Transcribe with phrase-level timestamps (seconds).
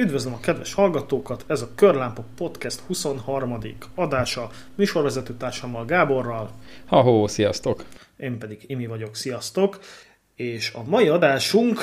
[0.00, 3.58] Üdvözlöm a kedves hallgatókat, ez a Körlámpa Podcast 23.
[3.94, 6.50] adása, műsorvezető társammal Gáborral.
[6.86, 7.84] Ha-hó, sziasztok!
[8.16, 9.78] Én pedig Imi vagyok, sziasztok!
[10.36, 11.80] És a mai adásunk,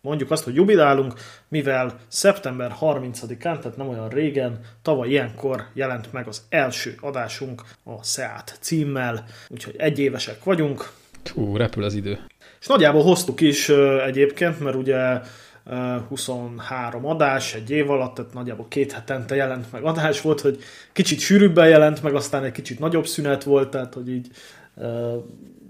[0.00, 1.14] mondjuk azt, hogy jubilálunk,
[1.48, 8.04] mivel szeptember 30-án, tehát nem olyan régen, tavaly ilyenkor jelent meg az első adásunk a
[8.04, 10.90] SEAT címmel, úgyhogy egyévesek vagyunk.
[11.34, 12.18] Hú, repül az idő.
[12.60, 13.68] És nagyjából hoztuk is
[14.04, 15.20] egyébként, mert ugye
[16.08, 20.58] 23 adás egy év alatt, tehát nagyjából két hetente jelent meg adás volt, hogy
[20.92, 24.30] kicsit sűrűbben jelent meg, aztán egy kicsit nagyobb szünet volt, tehát hogy így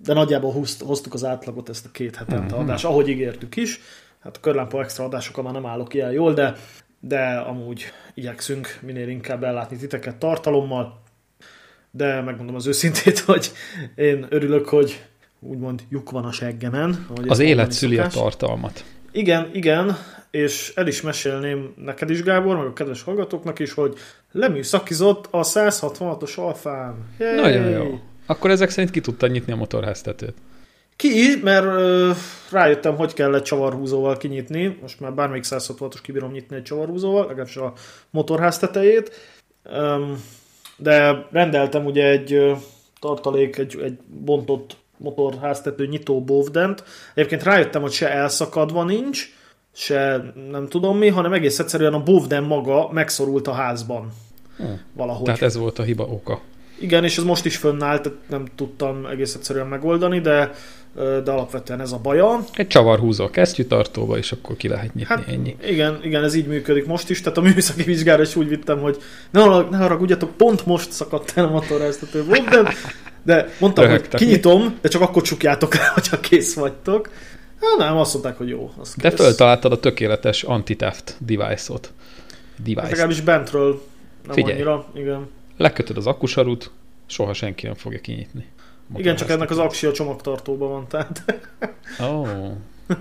[0.03, 2.65] de nagyjából hoztuk az átlagot ezt a két hetente mm-hmm.
[2.65, 3.81] adás, ahogy ígértük is.
[4.21, 6.57] Hát a körlámpa extra adásokkal már nem állok ilyen jól, de,
[7.01, 11.03] de amúgy igyekszünk minél inkább ellátni titeket tartalommal.
[11.91, 13.53] De megmondom az őszintét, hogy
[13.95, 15.05] én örülök, hogy
[15.41, 17.07] úgymond lyuk van a seggemen.
[17.27, 18.85] Az élet szüli a tartalmat.
[19.13, 19.97] Igen, igen,
[20.31, 23.95] és el is mesélném neked is, Gábor, meg a kedves hallgatóknak is, hogy
[24.33, 26.95] leműszakizott a 166-os alfán.
[27.19, 27.35] Yay!
[27.35, 28.01] Nagyon jó.
[28.27, 30.35] Akkor ezek szerint ki tudta nyitni a motorháztetőt?
[30.97, 32.11] Ki, mert ö,
[32.51, 34.79] rájöttem, hogy kell egy csavarhúzóval kinyitni.
[34.81, 37.73] Most már bármelyik 166-os kibírom nyitni egy csavarhúzóval, legalábbis a
[38.11, 39.11] motorház tetejét.
[39.73, 40.25] Um,
[40.77, 42.53] de rendeltem ugye egy
[43.01, 46.85] tartalék, egy, egy bontott motorháztető nyitó bovdent.
[47.15, 49.33] Egyébként rájöttem, hogy se elszakadva nincs,
[49.73, 54.13] se nem tudom mi, hanem egész egyszerűen a bovden maga megszorult a házban.
[54.57, 54.81] Hmm.
[54.93, 55.25] Valahogy.
[55.25, 56.41] Tehát ez volt a hiba oka.
[56.81, 60.53] Igen, és ez most is fönnáll, tehát nem tudtam egész egyszerűen megoldani, de,
[60.95, 62.45] de alapvetően ez a baja.
[62.53, 65.57] Egy csavarhúzó a kesztyűtartóba, és akkor ki lehet nyitni, hát, ennyi.
[65.67, 68.97] Igen, igen, ez így működik most is, tehát a műszaki vizsgára is úgy vittem, hogy
[69.31, 72.73] ne, ne haragudjatok, pont most szakadt el a motorháztető de
[73.23, 77.11] de mondtam, Röhögtek hogy kinyitom, de csak akkor csukjátok rá, hogyha kész vagytok.
[77.61, 78.73] Hát nem, azt mondták, hogy jó.
[78.81, 81.93] Az de föltaláltad a tökéletes anti-theft device-ot.
[82.57, 82.81] Device.
[82.81, 83.83] Hát legalábbis bentről
[84.27, 85.29] nem Figyelj, annyira, igen.
[85.57, 86.71] lekötöd az akkusarút,
[87.07, 88.47] soha senki nem fogja kinyitni.
[88.97, 91.25] Igen, csak ennek az aksi a csomagtartóban van, tehát.
[92.03, 92.51] Ó, oh,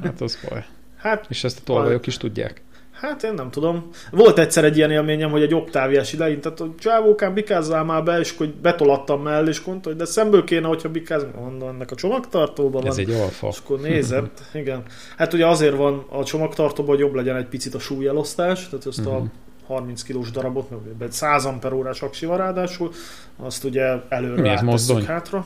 [0.03, 0.65] hát az baj.
[0.97, 2.61] Hát, És ezt a tolvajok is tudják.
[3.01, 3.89] Hát én nem tudom.
[4.11, 8.19] Volt egyszer egy ilyen élményem, hogy egy oktáviás idején, tehát hogy csávókán bikázzál már be,
[8.19, 11.95] és hogy betolattam mellé, és mondta, hogy de szemből kéne, hogyha bikáz, mondom, ennek a
[11.95, 12.91] csomagtartóban van.
[12.91, 13.47] Ez egy alfa.
[13.47, 14.83] És akkor nézett, igen.
[15.17, 19.05] Hát ugye azért van a csomagtartóban, hogy jobb legyen egy picit a súlyelosztás, tehát ezt
[19.05, 19.23] a
[19.67, 20.11] 30 mhm.
[20.11, 22.91] kilós darabot, meg 100 amperórás aksival ráadásul,
[23.37, 25.05] azt ugye előre mozdony?
[25.05, 25.45] hátra.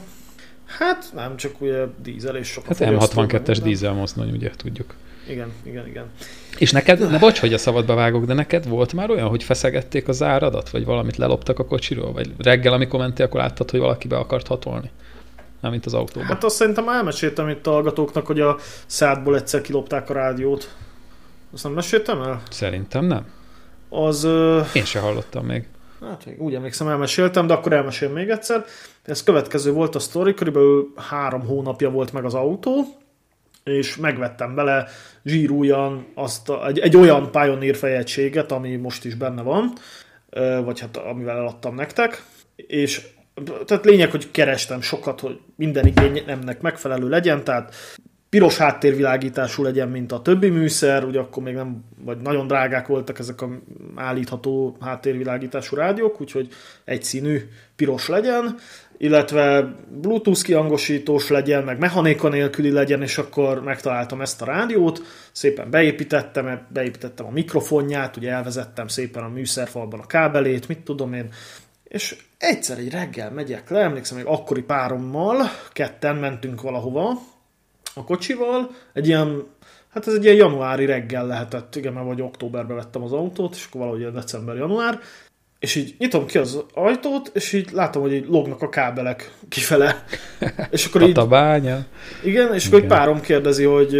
[0.65, 2.65] Hát nem, csak ugye dízel és sok.
[2.65, 4.95] Hát M62-es dízel mozdony, ugye tudjuk.
[5.27, 6.05] Igen, igen, igen.
[6.57, 10.07] És neked, ne bocs, hogy a szabadba vágok, de neked volt már olyan, hogy feszegették
[10.07, 14.07] az áradat, vagy valamit leloptak a kocsiról, vagy reggel, amikor mentél, akkor láttad, hogy valaki
[14.07, 14.91] be akart hatolni?
[15.59, 16.27] Nem, mint az autóban.
[16.27, 20.75] Hát azt szerintem elmeséltem itt a hallgatóknak, hogy a szádból egyszer kilopták a rádiót.
[21.53, 22.41] Azt nem meséltem el?
[22.49, 23.25] Szerintem nem.
[23.89, 24.23] Az...
[24.73, 25.67] Én se hallottam még.
[26.01, 28.65] Hát még úgy emlékszem, elmeséltem, de akkor elmesélem még egyszer.
[29.03, 32.85] Ez következő volt a sztori, körülbelül három hónapja volt meg az autó,
[33.63, 34.87] és megvettem bele
[35.23, 39.73] zsírújan azt a, egy, egy olyan Pioneer fejegységet, ami most is benne van,
[40.63, 42.23] vagy hát amivel eladtam nektek,
[42.55, 43.07] és
[43.65, 47.75] tehát lényeg, hogy kerestem sokat, hogy minden igényemnek megfelelő legyen, tehát
[48.33, 53.19] piros háttérvilágítású legyen, mint a többi műszer, ugye akkor még nem, vagy nagyon drágák voltak
[53.19, 53.49] ezek a
[53.95, 56.47] állítható háttérvilágítású rádiók, úgyhogy
[56.83, 58.55] egyszínű piros legyen,
[59.03, 65.69] illetve Bluetooth kihangosítós legyen, meg mechanika nélküli legyen, és akkor megtaláltam ezt a rádiót, szépen
[65.69, 71.29] beépítettem, beépítettem a mikrofonját, ugye elvezettem szépen a műszerfalban a kábelét, mit tudom én,
[71.83, 75.37] és egyszer egy reggel megyek le, emlékszem, még akkori párommal,
[75.71, 77.19] ketten mentünk valahova
[77.93, 79.43] a kocsival, egy ilyen,
[79.89, 83.65] hát ez egy ilyen januári reggel lehetett, igen, mert vagy októberben vettem az autót, és
[83.65, 84.99] akkor valahogy december-január,
[85.63, 90.03] és így nyitom ki az ajtót, és így látom, hogy így lognak a kábelek kifele.
[90.71, 91.27] És akkor így...
[91.27, 91.85] bánya.
[92.23, 93.97] Igen, és akkor egy párom kérdezi, hogy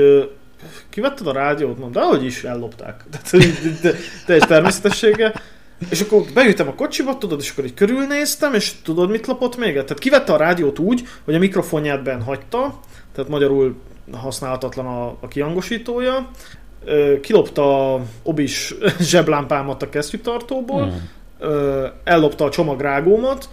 [0.90, 1.80] kivetted a rádiót?
[1.80, 3.04] Mondom, de hogy is ellopták.
[3.12, 5.34] Tehát teljes természetessége.
[5.90, 9.74] És akkor beültem a kocsiba, tudod, és akkor így körülnéztem, és tudod, mit lopott még?
[9.74, 12.80] Tehát kivette a rádiót úgy, hogy a mikrofonját benn hagyta,
[13.16, 13.76] tehát magyarul
[14.12, 16.30] használhatatlan a, a kihangosítója,
[17.22, 18.76] kilopta a obis
[19.12, 23.50] zseblámpámat a kesztyűtartóból, hmm ö, ellopta a csomagrágómat,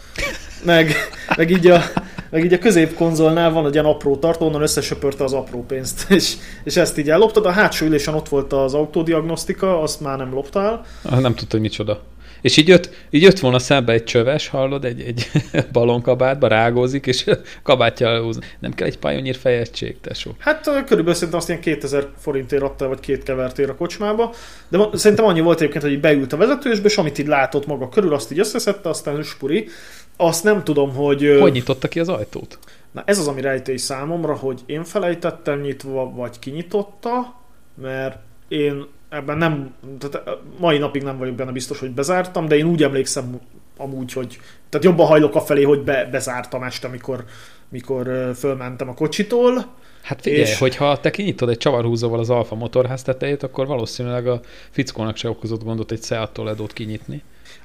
[0.65, 0.95] meg,
[1.37, 1.83] meg, így a,
[2.31, 6.37] meg így a középkonzolnál van egy ilyen apró tartó, onnan összesöpörte az apró pénzt, és,
[6.65, 7.47] és ezt így elloptad.
[7.47, 10.85] A hátsó ülésen ott volt az autódiagnosztika, azt már nem loptál.
[11.03, 12.01] Nem tudta, hogy micsoda.
[12.41, 15.31] És így jött, így jött volna szembe egy csöves, hallod, egy, egy
[15.73, 17.25] balonkabátba rágózik, és
[17.63, 18.47] kabátja elhúzni.
[18.59, 20.31] Nem kell egy Pioneer fejegység, tesó.
[20.39, 24.35] Hát körülbelül szerintem azt ilyen 2000 forintért adta, vagy két kevertér a kocsmába,
[24.69, 28.15] de szerintem annyi volt egyébként, hogy beült a vezetősbe, és amit így látott maga körül,
[28.15, 29.69] azt így összeszedte, aztán spuri.
[30.17, 31.37] Azt nem tudom, hogy...
[31.41, 32.59] Hogy nyitotta ki az ajtót?
[32.93, 37.41] Na ez az, ami rejtély számomra, hogy én felejtettem nyitva, vagy kinyitotta,
[37.83, 42.67] mert én ebben nem, tehát mai napig nem vagyok benne biztos, hogy bezártam, de én
[42.67, 43.41] úgy emlékszem
[43.77, 47.25] amúgy, hogy tehát jobban hajlok a felé, hogy be, bezártam este, amikor,
[47.69, 49.67] mikor fölmentem a kocsitól.
[50.03, 50.59] Hát figyelj, és...
[50.59, 54.41] hogyha te kinyitod egy csavarhúzóval az Alfa motorház tetejét, akkor valószínűleg a
[54.71, 57.23] fickónak se okozott gondot egy Seat Toledót kinyitni.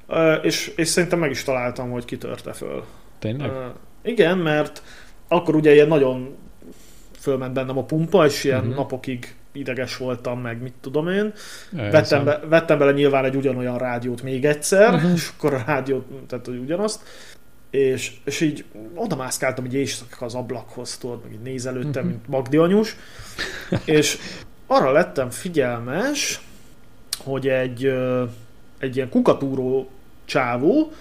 [0.07, 2.83] Uh, és, és szerintem meg is találtam, hogy kitörte föl.
[3.19, 3.49] Tényleg?
[3.49, 3.57] Uh,
[4.03, 4.81] igen, mert
[5.27, 6.35] akkor ugye ilyen nagyon
[7.19, 8.75] fölment bennem a pumpa, és ilyen uh-huh.
[8.75, 11.33] napokig ideges voltam, meg mit tudom én.
[11.71, 15.11] vettem, be, vettem bele nyilván egy ugyanolyan rádiót még egyszer, uh-huh.
[15.13, 17.01] és akkor a rádiót, tehát hogy ugyanazt,
[17.69, 18.65] és, és így
[18.95, 22.09] oda mászkáltam egy éjszaka az ablakhoz, tudod, meg így nézelődtem, uh-huh.
[22.09, 22.95] mint Magdi anyus,
[23.85, 24.17] és
[24.67, 26.41] arra lettem figyelmes,
[27.23, 27.93] hogy egy,
[28.79, 29.89] egy ilyen kukatúró
[30.25, 30.91] csávó,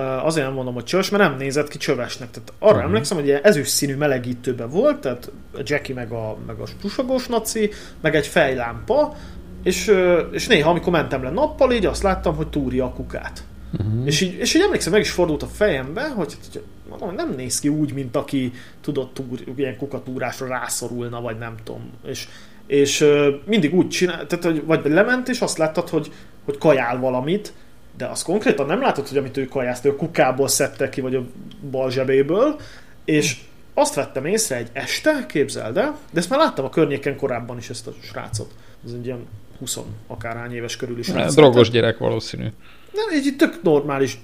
[0.00, 2.30] azért nem mondom, hogy csöves, mert nem nézett ki csövesnek.
[2.30, 2.88] Tehát arra uh-huh.
[2.88, 7.26] emlékszem, hogy ilyen ezüst színű melegítőben volt, tehát a Jackie meg a, meg a tusagos
[7.26, 9.16] naci, meg egy fejlámpa,
[9.62, 9.92] és,
[10.30, 13.44] és néha, amikor mentem le nappal, így azt láttam, hogy túrja a kukát.
[13.72, 14.06] Uh-huh.
[14.06, 17.60] És, így, és így emlékszem, meg is fordult a fejembe, hogy, hogy mondom, nem néz
[17.60, 21.90] ki úgy, mint aki tudott túr, ilyen kukatúrásra rászorulna, vagy nem tudom.
[22.06, 22.28] És,
[22.66, 23.06] és
[23.44, 26.12] mindig úgy csinál, tehát, hogy vagy lement, és azt láttad, hogy,
[26.44, 27.52] hogy kajál valamit,
[27.96, 31.14] de az konkrétan nem látod, hogy amit ő kajázt, ő a kukából szedte ki, vagy
[31.14, 31.24] a
[31.70, 32.60] bal zsebéből,
[33.04, 33.36] és
[33.74, 37.70] azt vettem észre egy este, képzeld el, de ezt már láttam a környéken korábban is
[37.70, 38.54] ezt a srácot.
[38.86, 39.26] Ez egy ilyen
[39.58, 41.06] 20 akárhány éves körül is.
[41.34, 42.46] Drogos gyerek valószínű.
[42.92, 44.18] Nem, egy tök normális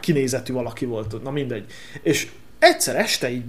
[0.00, 1.64] kinézetű valaki volt, na mindegy.
[2.02, 3.44] És egyszer este így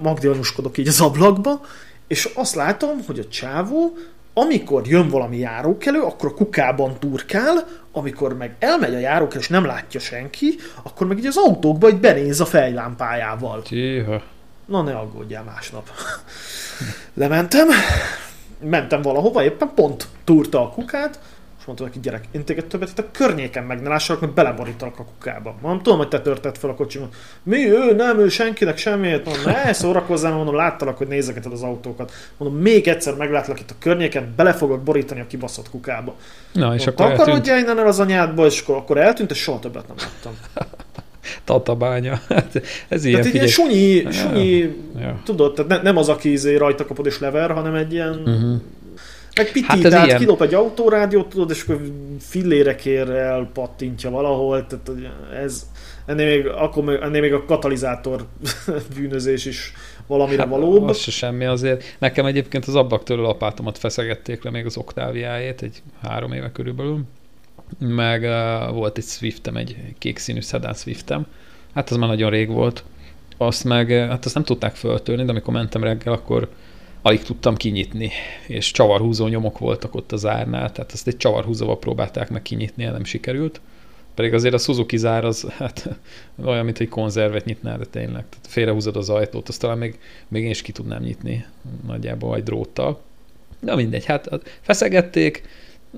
[0.00, 1.60] magdianuskodok így az ablakba,
[2.06, 3.96] és azt látom, hogy a csávó
[4.34, 9.64] amikor jön valami járókelő, akkor a kukában turkál, amikor meg elmegy a járókelő, és nem
[9.64, 13.62] látja senki, akkor meg így az autókba egy benéz a fejlámpájával.
[13.62, 14.22] Tűha.
[14.66, 15.90] Na ne aggódjál másnap.
[17.14, 17.68] Lementem,
[18.60, 21.20] mentem valahova, éppen pont túrta a kukát,
[21.68, 25.04] mondta neki, gyerek, én téged többet itt a környéken meg ne lássalak, mert beleborítalak a
[25.04, 25.54] kukába.
[25.60, 27.14] Mondom, tudom, hogy te törted fel a kocsimat.
[27.42, 29.24] Mi, ő, nem, ő, senkinek semmiért.
[29.24, 32.12] Mondom, ne szórakozzál, mondom, láttalak, hogy nézegeted az autókat.
[32.36, 36.14] Mondom, még egyszer meglátlak itt a környéken, bele fogok borítani a kibaszott kukába.
[36.52, 37.60] Na, és mondom, akkor eltűnt.
[37.60, 40.32] innen el az anyádba, és akkor, akkor eltűnt, és soha többet nem láttam.
[41.44, 42.20] Tatabánya.
[42.28, 45.20] Hát ez ilyen, tehát ilyen sunyi, sunyi ja.
[45.24, 48.60] tudod, tehát ne, nem az, aki izé rajta kapod és lever, hanem egy ilyen uh-huh
[49.38, 50.18] meg piti, hát tehát ilyen...
[50.18, 51.80] kilop egy autórádiót, tudod, és akkor
[52.20, 54.90] fillérekért elpattintja valahol, tehát
[55.44, 55.66] ez,
[56.06, 58.26] ennél még, akkor ennél még a katalizátor
[58.96, 59.72] bűnözés is
[60.06, 60.88] valamire hát, valóbb.
[60.88, 61.96] Az se semmi azért.
[61.98, 67.00] Nekem egyébként az abbaktől lapátomat feszegették le még az Oktáviájét, egy három éve körülbelül,
[67.78, 71.26] meg uh, volt egy Swiftem, egy kék színű Sedan Swiftem,
[71.74, 72.84] hát az már nagyon rég volt.
[73.36, 76.48] Azt meg, hát azt nem tudták föltörni, de amikor mentem reggel, akkor
[77.08, 78.10] alig tudtam kinyitni,
[78.46, 83.04] és csavarhúzó nyomok voltak ott az árnál, tehát azt egy csavarhúzóval próbálták meg kinyitni, nem
[83.04, 83.60] sikerült.
[84.14, 85.88] Pedig azért a Suzuki zár az hát,
[86.44, 88.24] olyan, mint egy konzervet nyitnál, de tényleg.
[88.28, 91.44] Tehát félrehúzod az ajtót, azt talán még, még én is ki tudnám nyitni
[91.86, 93.00] nagyjából egy dróttal.
[93.58, 94.28] Na mindegy, hát
[94.60, 95.42] feszegették,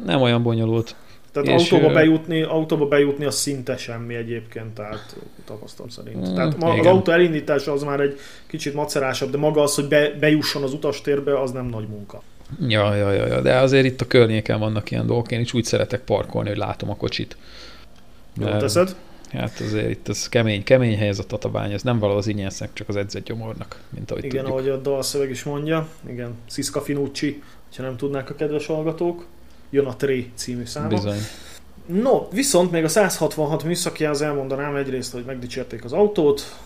[0.04, 0.94] nem olyan bonyolult.
[1.32, 6.28] Tehát és autóba, bejutni, autóba bejutni az szinte semmi egyébként, tehát tapasztalat szerint.
[6.30, 9.88] Mm, tehát ma, az autó elindítása az már egy kicsit macerásabb, de maga az, hogy
[9.88, 12.22] be, bejusson az utastérbe, az nem nagy munka.
[12.68, 15.64] Ja, ja, ja, ja, de azért itt a környéken vannak ilyen dolgok, én is úgy
[15.64, 17.36] szeretek parkolni, hogy látom a kocsit.
[18.40, 18.96] Jól teszed?
[19.32, 22.70] Hát azért itt ez kemény, kemény hely ez a tatabány, ez nem való az ingyensznek,
[22.72, 24.58] csak az edzett gyomornak, mint ahogy Igen, tudjuk.
[24.58, 27.42] ahogy a dalszöveg is mondja, igen, Sziszka Finucci,
[27.76, 29.26] ha nem tudnák a kedves hallgatók
[29.70, 30.88] jön a Tré című száma.
[30.88, 31.18] Bizony.
[31.86, 36.56] No, viszont még a 166 műszakjához elmondanám egyrészt, hogy megdicsérték az autót.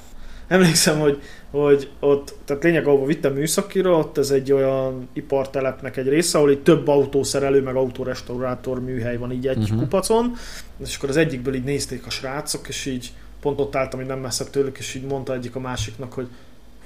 [0.48, 6.08] Emlékszem, hogy, hogy ott, tehát lényeg, ahol vittem műszakira, ott ez egy olyan ipartelepnek egy
[6.08, 9.78] része, ahol egy több autószerelő, meg autorestaurátor műhely van így egy uh-huh.
[9.78, 10.32] kupacon,
[10.84, 14.18] és akkor az egyikből így nézték a srácok, és így pont ott álltam, hogy nem
[14.18, 16.28] messze tőlük, és így mondta egyik a másiknak, hogy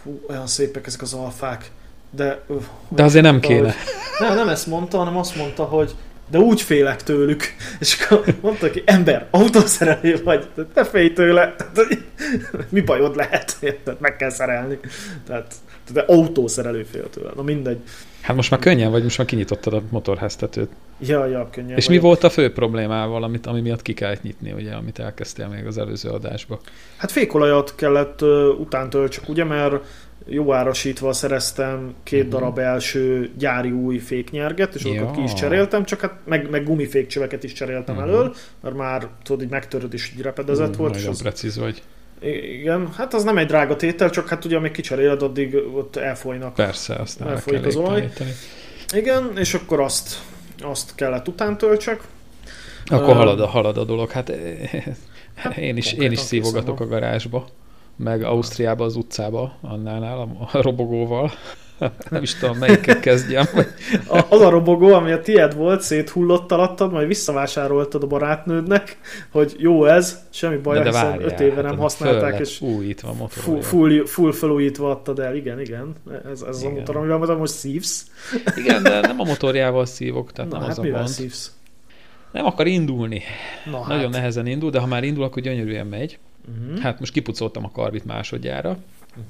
[0.02, 1.70] fú, olyan szépek ezek az alfák,
[2.10, 2.44] de...
[2.88, 3.74] De azért nem kéne.
[4.18, 5.94] Hogy, nem, nem ezt mondta, hanem azt mondta, hogy
[6.30, 7.42] de úgy félek tőlük.
[7.80, 11.54] És akkor mondta ki, ember, autószerelő vagy, te félj tőle,
[12.68, 14.78] mi bajod lehet, tehát meg kell szerelni.
[15.26, 15.54] Tehát,
[15.92, 17.78] de autószerelő fél tőle, na mindegy.
[18.20, 20.70] Hát most már könnyen vagy, most már kinyitottad a motorháztetőt.
[21.00, 22.02] Ja, ja, könnyen És vagyok.
[22.02, 25.66] mi volt a fő problémával, amit, ami miatt ki kellett nyitni, ugye, amit elkezdtél még
[25.66, 26.60] az előző adásba?
[26.96, 29.84] Hát fékolajat kellett uh, utántöltsök, ugye, mert
[30.26, 32.40] jó árasítva szereztem két uh-huh.
[32.40, 37.44] darab első gyári új féknyerget, és azokat ki is cseréltem, csak hát meg, meg gumifékcsöveket
[37.44, 38.10] is cseréltem uh-huh.
[38.10, 40.92] elől, mert már tudod, így megtöröd és így repedezett uh-huh, volt.
[40.92, 41.82] Nagyon és az, precíz vagy.
[42.60, 46.54] Igen, hát az nem egy drága tétel, csak hát ugye amíg kicseréled, addig ott elfolynak.
[46.54, 48.10] Persze, aztán elfolyik az olaj.
[48.94, 50.22] Igen, és akkor azt,
[50.60, 52.00] azt kellett utántöltsek.
[52.86, 54.10] Akkor uh, halad, a, halad a dolog.
[54.10, 54.32] Hát,
[55.34, 57.48] hát én is, én is szívogatok a garázsba,
[57.98, 61.30] meg Ausztriába az utcába, annál a, a robogóval.
[62.10, 63.46] nem is tudom, melyikkel kezdjem.
[64.08, 68.98] A, az a robogó, ami a tied volt, széthullott alattad, majd visszavásároltad a barátnődnek,
[69.30, 73.62] hogy jó ez, semmi baj, de, de öt éve nem használták, és újítva motor.
[73.62, 75.94] Full, full, felújítva adtad el, igen, igen.
[76.32, 76.72] Ez, ez igen.
[76.72, 78.06] a motor, amivel most szívsz.
[78.56, 81.08] Igen, de nem a motorjával szívok, tehát Na, nem hát az a gond.
[81.08, 81.52] szívsz?
[82.32, 83.22] Nem akar indulni.
[83.70, 84.12] Na, Nagyon hát.
[84.12, 86.18] nehezen indul, de ha már indul, akkor gyönyörűen megy.
[86.48, 86.78] Uh-huh.
[86.78, 88.78] Hát most kipucoltam a karbit másodjára,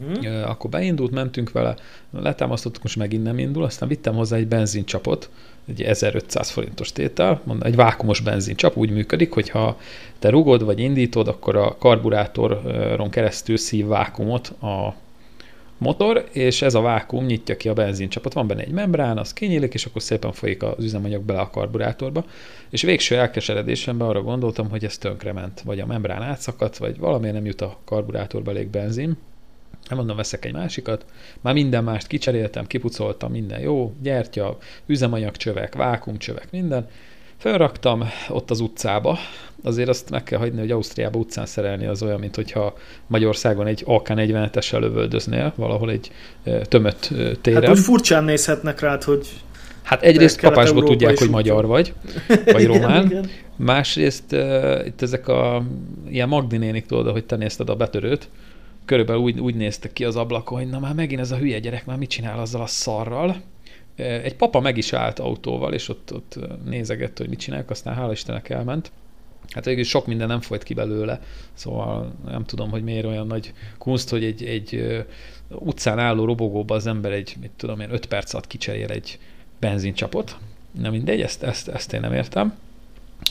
[0.01, 0.51] Uh-huh.
[0.51, 1.75] Akkor beindult, mentünk vele,
[2.11, 5.31] letámasztottuk, most megint nem indul, aztán vittem hozzá egy benzincsapot,
[5.69, 9.81] egy 1500 forintos tétel, mondom, egy vákumos benzincsap úgy működik, hogy ha
[10.19, 14.95] te rugod vagy indítod, akkor a karburátoron keresztül szív vákumot a
[15.79, 18.33] motor, és ez a vákum nyitja ki a benzincsapot.
[18.33, 22.25] Van benne egy membrán, az kinyílik, és akkor szépen folyik az üzemanyag bele a karburátorba.
[22.71, 27.45] És végső elkeseredésemben arra gondoltam, hogy ez tönkrement, vagy a membrán átszakadt, vagy valami nem
[27.45, 29.17] jut a karburátorba elég benzin,
[29.89, 31.05] nem mondom, veszek egy másikat.
[31.41, 36.89] Már minden mást kicseréltem, kipucoltam, minden jó, gyertya, üzemanyagcsövek, vákumcsövek, minden.
[37.39, 39.19] Fölraktam ott az utcába,
[39.63, 42.75] azért azt meg kell hagyni, hogy Ausztriába utcán szerelni az olyan, mint hogyha
[43.07, 46.11] Magyarországon egy AK-47-essel lövöldöznél valahol egy
[46.63, 47.09] tömött
[47.41, 47.63] téren.
[47.63, 49.29] Hát úgy furcsán nézhetnek rád, hogy
[49.83, 51.93] Hát egyrészt kapásból tudják, hogy magyar vagy,
[52.53, 53.07] vagy román.
[53.07, 53.31] igen, igen.
[53.57, 55.63] Másrészt uh, itt ezek a
[56.09, 58.29] ilyen Magdi nénik tudod, hogy te nézted a betörőt,
[58.85, 61.87] körülbelül úgy, úgy néztek ki az ablakon, hogy na már megint ez a hülye gyerek
[61.87, 63.37] már mit csinál azzal a szarral.
[63.99, 68.13] Egy papa meg is állt autóval, és ott, ott nézegett, hogy mit csinálják, aztán hála
[68.13, 68.91] Istennek elment.
[69.49, 71.21] Hát végül sok minden nem folyt ki belőle,
[71.55, 75.05] szóval nem tudom, hogy miért olyan nagy kunst, hogy egy, egy
[75.49, 79.19] utcán álló robogóba az ember egy, mit tudom én, 5 perc alatt kicserél egy
[79.61, 80.37] benzincsapot.
[80.81, 82.57] Nem mindegy, ezt, ezt, ezt én nem értem.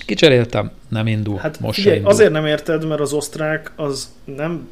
[0.05, 2.12] Kicseréltem, nem indul, hát most figyelj, indul.
[2.12, 4.69] azért nem érted, mert az osztrák az nem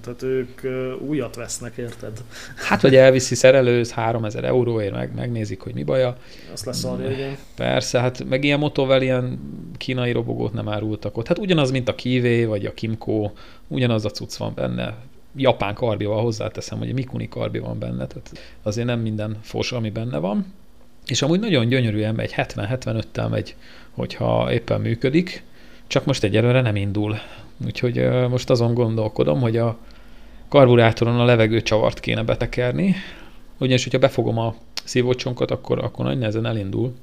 [0.00, 0.60] tehát ők
[1.00, 2.22] újat vesznek, érted?
[2.56, 6.16] Hát, vagy elviszi szerelőz 3000 euróért, meg, megnézik, hogy mi baja.
[6.52, 7.36] Azt lesz arra, igen.
[7.56, 9.40] Persze, hát meg ilyen motovel ilyen
[9.76, 11.26] kínai robogót nem árultak ott.
[11.26, 13.30] Hát ugyanaz, mint a Kivé, vagy a Kimco,
[13.68, 14.94] ugyanaz a cucc van benne.
[15.36, 19.90] Japán karbival hozzáteszem, hogy a Mikuni karbi van benne, tehát azért nem minden fos, ami
[19.90, 20.54] benne van.
[21.06, 23.56] És amúgy nagyon gyönyörűen megy, 70-75-tel megy,
[23.90, 25.42] hogyha éppen működik,
[25.86, 27.18] csak most egyelőre nem indul.
[27.64, 29.78] Úgyhogy most azon gondolkodom, hogy a
[30.48, 32.94] karburátoron a levegőcsavart kéne betekerni,
[33.58, 36.94] ugyanis, hogyha befogom a szívócsonkat, akkor, akkor nagy nehezen elindul,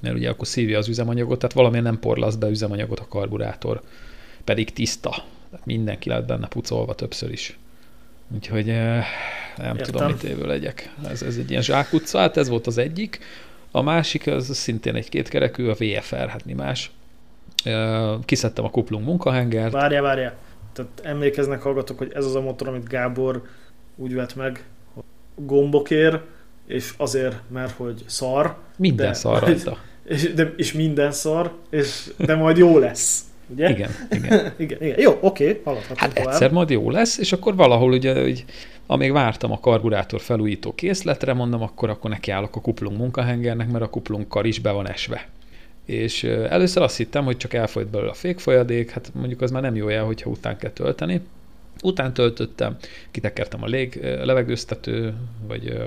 [0.00, 3.82] mert ugye akkor szívja az üzemanyagot, tehát valami nem porlasz be üzemanyagot a karburátor,
[4.44, 5.10] pedig tiszta.
[5.50, 7.58] Tehát mindenki lett benne pucolva többször is.
[8.34, 9.76] Úgyhogy nem Értem.
[9.76, 10.94] tudom, mit évő legyek.
[11.08, 13.18] Ez, ez egy ilyen zsákutca, hát ez volt az egyik.
[13.70, 16.90] A másik, az szintén egy kétkerekű, a VFR, hát mi más
[18.24, 19.72] kiszedtem a kuplung munkahengert.
[19.72, 20.34] Várja, várja.
[20.72, 23.42] Tehát emlékeznek hallgatok, hogy ez az a motor, amit Gábor
[23.96, 24.64] úgy vett meg
[25.34, 26.20] gombokért,
[26.66, 28.56] és azért, mert hogy szar.
[28.76, 29.78] Minden de, szar rajta.
[30.04, 33.24] És, de, és minden szar, és, de majd jó lesz.
[33.48, 33.70] Ugye?
[33.70, 34.52] Igen, igen.
[34.56, 35.00] igen, igen.
[35.00, 36.32] Jó, oké, haladhatunk Hát tovább.
[36.32, 38.44] egyszer majd jó lesz, és akkor valahol ugye, hogy
[38.86, 43.90] amíg vártam a karburátor felújító készletre, mondom, akkor, akkor nekiállok a kuplung munkahengernek, mert a
[43.90, 45.28] kuplung kar is be van esve.
[45.84, 49.76] És először azt hittem, hogy csak elfolyt belőle a fékfolyadék, hát mondjuk az már nem
[49.76, 51.20] jó jel, hogyha után kell tölteni.
[51.82, 52.76] Után töltöttem,
[53.10, 55.14] kitekertem a lég, levegőztető,
[55.46, 55.78] vagy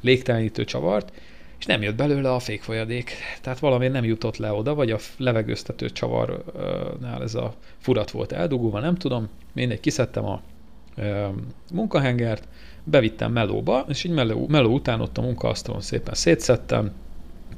[0.00, 1.12] légtelenítő csavart,
[1.58, 3.12] és nem jött belőle a fékfolyadék.
[3.40, 8.80] Tehát valami nem jutott le oda, vagy a levegőztető csavarnál ez a furat volt eldugulva,
[8.80, 9.28] nem tudom.
[9.52, 10.42] Mindegy, kiszedtem a
[11.72, 12.48] munkahengert,
[12.84, 16.92] bevittem melóba, és így meló, meló után ott a munkaasztalon szépen szétszettem,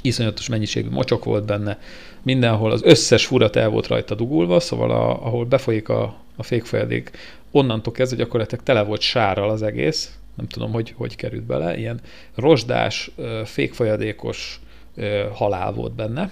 [0.03, 1.79] iszonyatos mennyiségű mocsok volt benne,
[2.23, 7.11] mindenhol az összes furat el volt rajta dugulva, szóval a, ahol befolyik a, a fékfolyadék,
[7.51, 12.01] onnantól kezdve gyakorlatilag tele volt sárral az egész, nem tudom, hogy hogy került bele, ilyen
[12.35, 13.11] rozsdás,
[13.45, 14.61] fékfolyadékos
[15.33, 16.31] halál volt benne.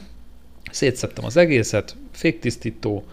[0.70, 3.04] Szétszettem az egészet, féktisztító,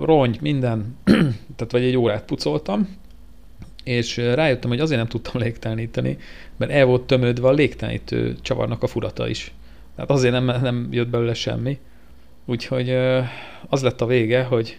[0.00, 0.96] rongy, minden,
[1.56, 2.98] tehát vagy egy órát pucoltam,
[3.84, 6.18] és rájöttem, hogy azért nem tudtam légteleníteni,
[6.56, 9.52] mert el volt tömődve a légtelenítő csavarnak a furata is.
[10.00, 11.78] Tehát azért nem, nem jött belőle semmi.
[12.44, 12.90] Úgyhogy
[13.68, 14.78] az lett a vége, hogy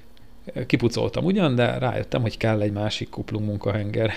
[0.68, 4.12] kipucoltam ugyan, de rájöttem, hogy kell egy másik kuplung munkahenger,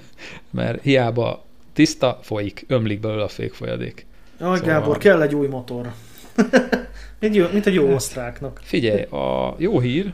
[0.50, 4.06] mert hiába tiszta, folyik, ömlik belőle a fékfolyadék.
[4.40, 4.72] Jaj, szóval...
[4.72, 5.92] Gábor, kell egy új motor.
[7.20, 8.60] mint, jó, mint egy jó osztráknak.
[8.62, 10.12] Figyelj, a jó hír,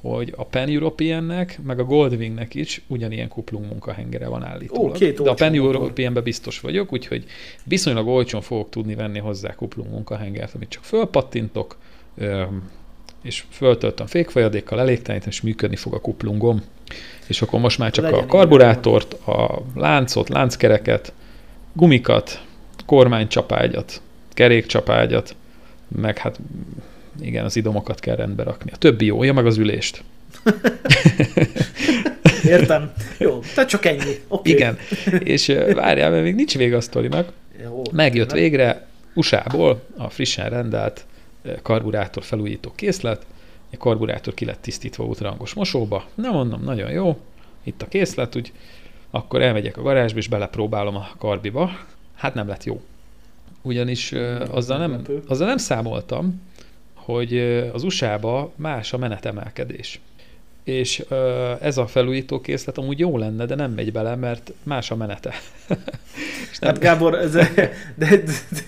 [0.00, 4.90] hogy a Pan Europeannek, meg a Goldwingnek is ugyanilyen kuplung munkahengere van állítólag.
[4.90, 7.24] Ó, két De a Pan Europeanben biztos vagyok, úgyhogy
[7.64, 11.76] viszonylag olcsón fogok tudni venni hozzá kuplung munkahengert, amit csak fölpattintok,
[13.22, 16.62] és föltöltöm fékfolyadékkal, elégtelenítem, és működni fog a kuplungom.
[17.26, 21.12] És akkor most már csak Legyen a karburátort, a láncot, lánckereket,
[21.72, 22.42] gumikat,
[22.86, 25.36] kormánycsapágyat, kerékcsapágyat,
[25.88, 26.40] meg hát
[27.20, 28.70] igen, az idomokat kell rendbe rakni.
[28.74, 30.02] A többi jó, ja, meg az ülést.
[32.44, 32.92] Értem.
[33.18, 34.14] Jó, tehát csak ennyi.
[34.28, 34.52] Okay.
[34.52, 34.78] Igen.
[35.18, 37.32] És várjál, mert még nincs vége a sztorinak.
[37.62, 38.38] Jó, Megjött nem?
[38.38, 41.06] végre USA-ból a frissen rendelt
[41.62, 43.26] karburátor felújító készlet,
[43.72, 46.08] a karburátor ki lett tisztítva útrangos mosóba.
[46.14, 47.18] Na mondom, nagyon jó,
[47.64, 48.52] itt a készlet, úgy
[49.10, 51.70] akkor elmegyek a garázsba, és belepróbálom a karbiba.
[52.14, 52.80] Hát nem lett jó.
[53.62, 54.12] Ugyanis
[54.50, 56.42] azzal nem, azzal nem számoltam,
[57.12, 57.38] hogy
[57.72, 60.00] az USA-ba más a menetemelkedés
[60.68, 61.04] és
[61.60, 65.34] ez a felújító készlet amúgy jó lenne, de nem megy bele, mert más a menete.
[66.50, 66.70] és nem...
[66.70, 68.22] Hát Gábor, ez, de, de,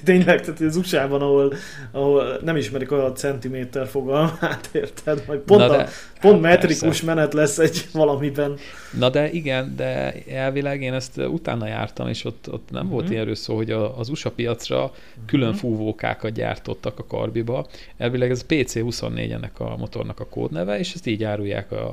[0.05, 1.55] tényleg, tehát az USA-ban, ahol,
[1.91, 5.25] ahol nem ismerik a centiméter fogalmát, érted?
[5.27, 5.89] Majd pont, de, a,
[6.21, 7.05] pont hát metrikus persze.
[7.05, 8.57] menet lesz egy valamiben.
[8.99, 12.93] Na de igen, de elvileg én ezt utána jártam, és ott, ott nem mm-hmm.
[12.93, 13.13] volt mhm.
[13.13, 14.93] ilyen szó, hogy a, az USA piacra
[15.27, 15.57] külön mm-hmm.
[15.57, 17.67] fúvókákat gyártottak a karbiba.
[17.97, 21.90] Elvileg ez PC24 ennek a motornak a kódneve, és ezt így árulják a,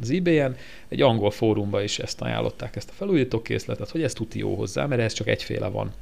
[0.00, 0.56] az eBay-en,
[0.88, 4.86] egy angol fórumban is ezt ajánlották, ezt a felújító készletet, hogy ez tuti jó hozzá,
[4.86, 5.92] mert ez csak egyféle van.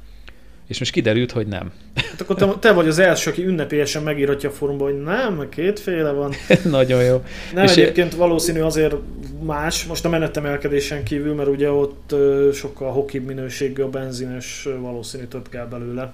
[0.67, 1.71] És most kiderült, hogy nem.
[1.95, 6.11] Hát akkor te, te vagy az első, aki ünnepélyesen megírhatja a fórumban, hogy nem, kétféle
[6.11, 6.33] van.
[6.63, 7.23] Nagyon jó.
[7.53, 8.17] Nem, és egyébként é...
[8.17, 8.95] valószínű azért
[9.43, 12.15] más, most a menetemelkedésen kívül, mert ugye ott
[12.53, 16.13] sokkal hokibb minőségű a benzines, valószínű több kell belőle.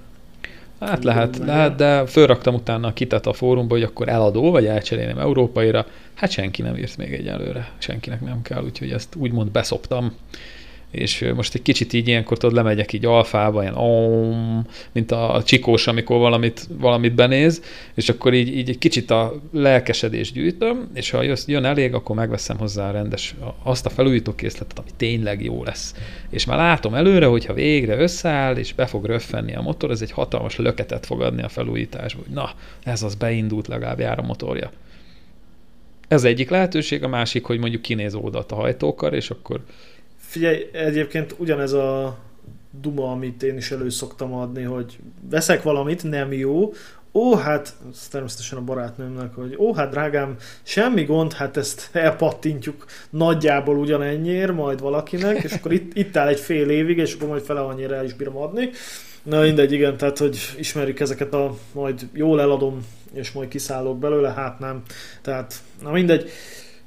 [0.86, 5.17] Hát lehet, lehet, de fölraktam utána a kitet a fórumba, hogy akkor eladó, vagy elcserélném
[5.17, 5.86] európaira.
[6.13, 10.13] Hát senki nem írt még egyelőre, senkinek nem kell, úgyhogy ezt úgymond beszoptam
[10.93, 15.88] és most egy kicsit így ilyenkor tudod, lemegyek így alfába, ilyen om, mint a csikós,
[15.88, 17.62] amikor valamit, valamit benéz,
[17.93, 22.58] és akkor így, így egy kicsit a lelkesedés gyűjtöm, és ha jön elég, akkor megveszem
[22.58, 25.95] hozzá a rendes, azt a felújító készletet, ami tényleg jó lesz.
[26.29, 30.12] És már látom előre, hogyha végre összeáll, és be fog röffenni a motor, ez egy
[30.12, 32.51] hatalmas löketet fog adni a felújításba, hogy na,
[32.84, 34.71] ez az beindult, legalább jár a motorja.
[36.08, 39.63] Ez egyik lehetőség, a másik, hogy mondjuk kinéz oldalt a hajtókar, és akkor
[40.34, 42.17] Figyelj, egyébként ugyanez a
[42.82, 46.74] duma, amit én is elő szoktam adni, hogy veszek valamit, nem jó,
[47.13, 47.74] ó, hát,
[48.12, 54.80] természetesen a barátnőmnek, hogy ó, hát drágám, semmi gond, hát ezt elpattintjuk nagyjából ugyanennyiért majd
[54.80, 58.06] valakinek, és akkor itt, itt áll egy fél évig, és akkor majd fele annyira el
[58.06, 58.69] is bírom adni.
[59.24, 64.30] Na mindegy, igen, tehát hogy ismerjük ezeket a, majd jól eladom, és majd kiszállok belőle,
[64.30, 64.82] hát nem.
[65.22, 66.32] Tehát, na mindegy.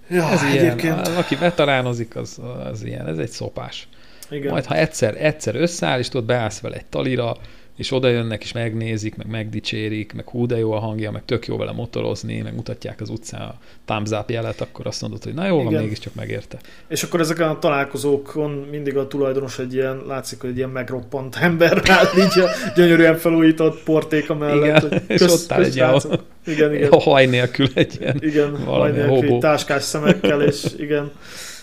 [0.08, 0.82] Ja, ez egyébként...
[0.82, 3.88] ilyen, aki veteránozik, az, az ilyen, ez egy szopás.
[4.30, 4.52] Igen.
[4.52, 7.36] Majd ha egyszer, egyszer összeáll, és tudod, beállsz vele egy talira,
[7.76, 11.46] és oda jönnek, és megnézik, meg megdicsérik, meg hú, de jó a hangja, meg tök
[11.46, 15.34] jó vele motorozni, meg mutatják az utcán a thumbs up jelet, akkor azt mondod, hogy
[15.34, 16.58] na jó, van, mégiscsak megérte.
[16.88, 21.36] És akkor ezeken a találkozókon mindig a tulajdonos egy ilyen, látszik, hogy egy ilyen megroppant
[21.40, 24.84] ember áll így a gyönyörűen felújított portéka mellett.
[24.84, 26.00] Igen, kösz, és ott áll egy ilyen,
[26.46, 26.90] igen, igen.
[26.90, 31.10] A haj nélkül egy ilyen Igen, haj nélkül, táskás szemekkel, és igen.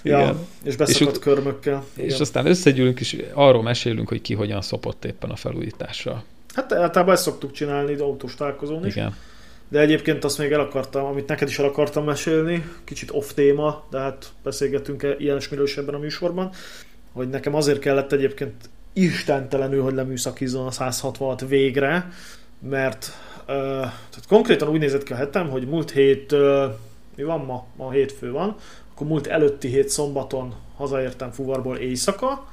[0.03, 0.37] Ja, igen.
[0.63, 1.83] és beszakadt és körmökkel.
[1.93, 2.09] Igen.
[2.09, 6.23] És aztán összegyűlünk, és arról mesélünk, hogy ki hogyan szopott éppen a felújításra.
[6.53, 8.95] Hát általában ezt szoktuk csinálni autós találkozón is.
[8.95, 9.15] Igen.
[9.67, 13.83] De egyébként azt még el akartam, amit neked is el akartam mesélni, kicsit off téma,
[13.89, 16.51] de hát beszélgetünk -e ilyen is ebben a műsorban,
[17.11, 22.11] hogy nekem azért kellett egyébként istentelenül, hogy leműszakizzon a 166 végre,
[22.59, 23.11] mert
[23.45, 26.63] tehát konkrétan úgy nézett ki a hetem, hogy múlt hét, uh,
[27.15, 27.65] mi van ma?
[27.75, 28.55] Ma hétfő van,
[28.93, 32.47] akkor múlt előtti hét szombaton hazaértem fuvarból éjszaka,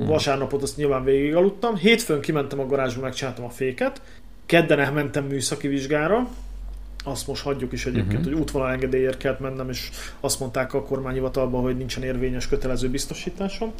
[0.00, 0.06] mm.
[0.06, 4.02] vasárnapot azt nyilván végig aludtam, hétfőn kimentem a garázsba, megcsináltam a féket,
[4.46, 6.28] kedden elmentem műszaki vizsgára,
[7.04, 8.32] azt most hagyjuk is egyébként, uh-huh.
[8.32, 13.72] hogy útvonal engedélyért kellett mennem, és azt mondták a kormányhivatalban, hogy nincsen érvényes kötelező biztosításom.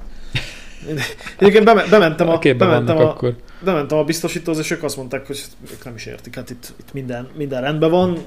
[1.39, 3.35] Egyébként beme- bementem a, A bementem a, akkor.
[3.65, 5.41] bementem a biztosítóhoz, és ők azt mondták, hogy
[5.73, 8.19] ők nem is értik, hát itt, itt minden, minden rendben van,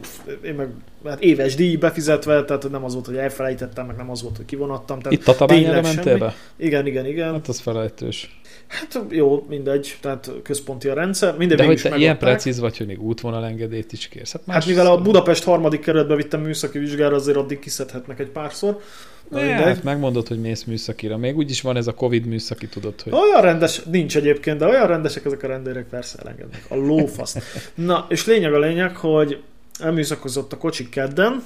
[0.43, 0.67] én meg
[1.05, 4.45] hát éves díj befizetve, tehát nem az volt, hogy elfelejtettem, meg nem az volt, hogy
[4.45, 4.99] kivonattam.
[4.99, 6.35] Tehát Itt a tabányára mentél be?
[6.55, 7.31] Igen, igen, igen.
[7.33, 8.39] Hát az felejtős.
[8.67, 11.37] Hát jó, mindegy, tehát központi a rendszer.
[11.37, 14.31] Mindegy, De hogy te ilyen precíz vagy, hogy még útvonalengedélyt is kérsz.
[14.31, 18.79] Hát, Hát mivel a Budapest harmadik kerületbe vittem műszaki vizsgára, azért addig kiszedhetnek egy párszor.
[19.31, 21.17] Na Ne, hát megmondod, hogy mész műszakira.
[21.17, 23.13] Még úgyis van ez a Covid műszaki, tudod, hogy...
[23.13, 26.65] Olyan rendes, nincs egyébként, de olyan rendesek ezek a rendőrök, persze elengednek.
[26.69, 27.37] A lófasz.
[27.75, 29.41] Na, és lényeg a lényeg, hogy
[29.79, 31.43] elműszakozott a kocsi kedden,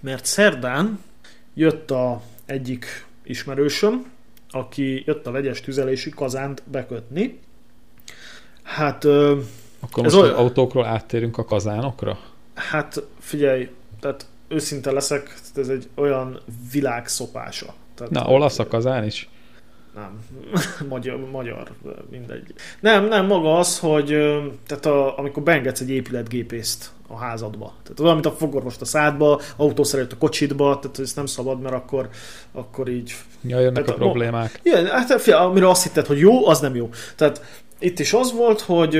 [0.00, 0.98] mert szerdán
[1.54, 4.12] jött a egyik ismerősöm,
[4.50, 7.38] aki jött a vegyes tüzelési kazánt bekötni.
[8.62, 12.18] Hát, Akkor ez most az olyan- autókról áttérünk a kazánokra?
[12.54, 13.68] hát figyelj,
[14.00, 16.40] tehát őszinte leszek, ez egy olyan
[16.72, 17.74] világszopása.
[17.94, 19.28] Tehát, Na, olasz a kazán is?
[19.94, 20.18] Nem,
[20.88, 21.68] magyar, magyar,
[22.10, 22.54] mindegy.
[22.80, 24.06] Nem, nem, maga az, hogy
[24.66, 29.40] tehát a, amikor beengedsz egy épületgépészt a házadba, tehát olyan, mint a fogorvost a szádba,
[29.56, 32.08] autószerelőt a kocsitba, tehát ezt nem szabad, mert akkor,
[32.52, 33.14] akkor így...
[33.42, 34.60] Ja, jönnek Hát a a- problémák.
[34.62, 36.90] Igen, hát fia, amire azt hitted, hogy jó, az nem jó.
[37.16, 37.42] Tehát
[37.78, 38.90] itt is az volt, hogy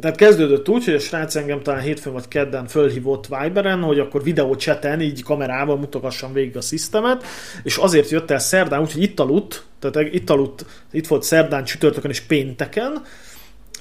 [0.00, 4.22] tehát kezdődött úgy, hogy a srác engem talán hétfőn vagy kedden fölhívott Viberen, hogy akkor
[4.22, 7.24] videócseten, így kamerával mutogassam végig a szisztemet,
[7.62, 12.10] és azért jött el szerdán, úgyhogy itt aludt, tehát itt aludt, itt volt szerdán, csütörtökön
[12.10, 13.02] és pénteken,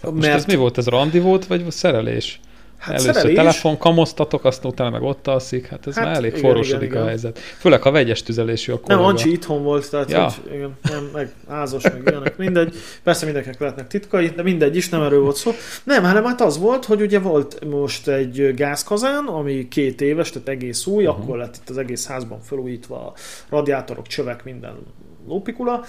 [0.02, 0.78] Most ez mi volt?
[0.78, 2.40] Ez randi volt, vagy szerelés?
[2.80, 5.68] Hát Először szerelés, telefon kamoztatok, azt utána meg ott alszik.
[5.68, 7.08] Hát ez Hát már elég igen, forrósodik igen, a igen.
[7.08, 7.40] helyzet.
[7.40, 9.00] Főleg ha vegyes tüzelésű a Nem.
[9.00, 10.24] Ancsi itthon volt, tehát Ja.
[10.24, 12.76] hogy, igen, nem, meg házas, meg ilyenek, mindegy.
[13.04, 15.52] Persze mindenkinek lehetnek titkai, de mindegy is, nem erről volt szó.
[15.84, 20.48] Nem, hanem hát az volt, hogy ugye volt most egy gázkazán, ami két éves, tehát
[20.48, 21.24] egész új, uh-huh.
[21.24, 23.14] akkor lett itt az egész házban felújítva a
[23.50, 24.76] radiátorok, csövek, minden
[25.28, 25.86] lópikula.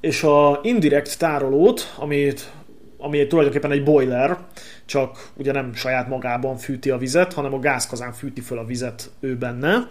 [0.00, 2.50] És a indirekt tárolót, amit
[2.98, 4.38] ami tulajdonképpen egy boiler,
[4.84, 9.10] csak ugye nem saját magában fűti a vizet, hanem a gázkazán fűti föl a vizet
[9.20, 9.88] ő benne.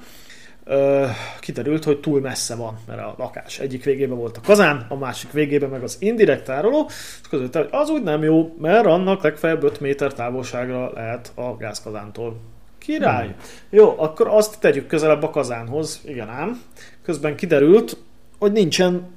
[0.64, 1.06] Ö,
[1.40, 5.32] kiderült, hogy túl messze van, mert a lakás egyik végében volt a kazán, a másik
[5.32, 6.86] végében meg az indirekt tároló,
[7.22, 11.58] és közölte, hogy az úgy nem jó, mert annak legfeljebb 5 méter távolságra lehet a
[11.58, 12.40] gázkazántól.
[12.78, 13.26] Király!
[13.26, 13.36] Hmm.
[13.70, 16.02] Jó, akkor azt tegyük közelebb a kazánhoz.
[16.06, 16.62] Igen ám.
[17.04, 17.98] Közben kiderült,
[18.40, 19.08] hogy nincsen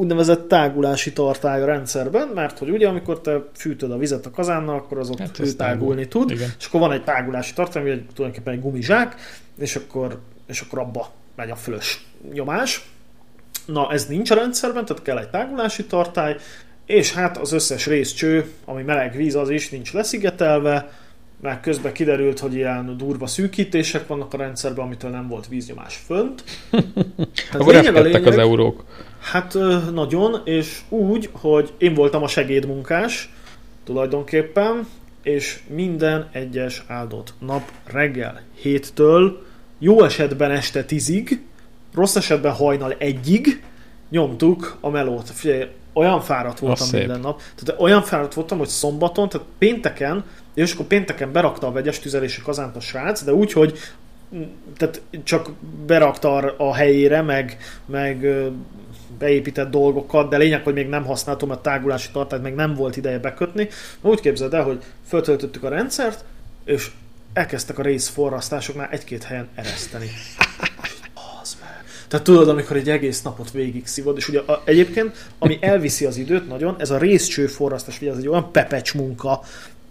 [0.00, 4.74] úgynevezett tágulási tartály a rendszerben, mert hogy ugye amikor te fűtöd a vizet a kazánnal,
[4.74, 6.26] akkor az ott Hát ez tágulni tágul.
[6.26, 6.50] tud, Igen.
[6.58, 9.14] és akkor van egy tágulási tartály, ami egy, tulajdonképpen egy gumizsák,
[9.58, 12.84] és akkor, és akkor abba megy a fölös nyomás.
[13.66, 16.36] Na, ez nincs a rendszerben, tehát kell egy tágulási tartály,
[16.86, 20.90] és hát az összes részcső, ami meleg víz, az is nincs leszigetelve,
[21.42, 26.44] meg közben kiderült, hogy ilyen durva szűkítések vannak a rendszerben, amitől nem volt víznyomás fönt.
[26.70, 26.88] Tehát
[27.52, 28.84] Akkor lényeg a repkedtek az lényeg- eurók.
[29.20, 29.56] Hát
[29.92, 33.34] nagyon, és úgy, hogy én voltam a segédmunkás
[33.84, 34.86] tulajdonképpen,
[35.22, 39.42] és minden egyes áldott nap reggel héttől,
[39.78, 41.42] jó esetben este tízig,
[41.94, 43.62] rossz esetben hajnal egyig
[44.08, 45.30] nyomtuk a melót.
[45.30, 47.00] Figyelj, olyan fáradt voltam szép.
[47.00, 47.40] minden nap.
[47.56, 52.40] Tehát olyan fáradt voltam, hogy szombaton, tehát pénteken, és akkor pénteken berakta a vegyes tüzelési
[52.42, 53.78] kazánt a srác, de úgy, hogy
[54.34, 54.42] mm,
[54.76, 55.50] tehát csak
[55.86, 58.26] berakta a- helyére, meg, meg
[59.20, 63.18] beépített dolgokat, de lényeg, hogy még nem használtam a tágulási tartályt, meg nem volt ideje
[63.18, 63.68] bekötni.
[64.00, 66.24] Úgy képzeld el, hogy föltöltöttük a rendszert,
[66.64, 66.90] és
[67.32, 70.10] elkezdtek a részforrasztásoknál egy-két helyen ereszteni.
[71.42, 71.84] Az meg.
[72.08, 76.16] Tehát tudod, amikor egy egész napot végig szívod, és ugye a, egyébként, ami elviszi az
[76.16, 79.42] időt nagyon, ez a részcső forrasztás, ugye ez egy olyan pepecs munka,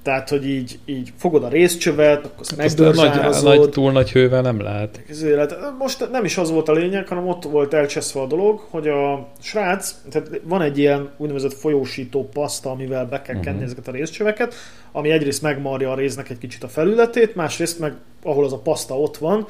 [0.09, 4.11] tehát, hogy így, így fogod a részcsövet, akkor azt Azt a nagy, nagy, túl nagy
[4.11, 5.01] hővel nem lehet.
[5.09, 5.55] az élet.
[5.79, 9.27] Most nem is az volt a lényeg, hanem ott volt elcseszve a dolog, hogy a
[9.41, 13.65] srác, tehát van egy ilyen úgynevezett folyósító paszta, amivel be kell kenni Mhm.
[13.65, 14.53] ezeket a részcsöveket,
[14.91, 17.93] ami egyrészt megmarja a réznek egy kicsit a felületét, másrészt meg,
[18.23, 19.47] ahol az a paszta ott van,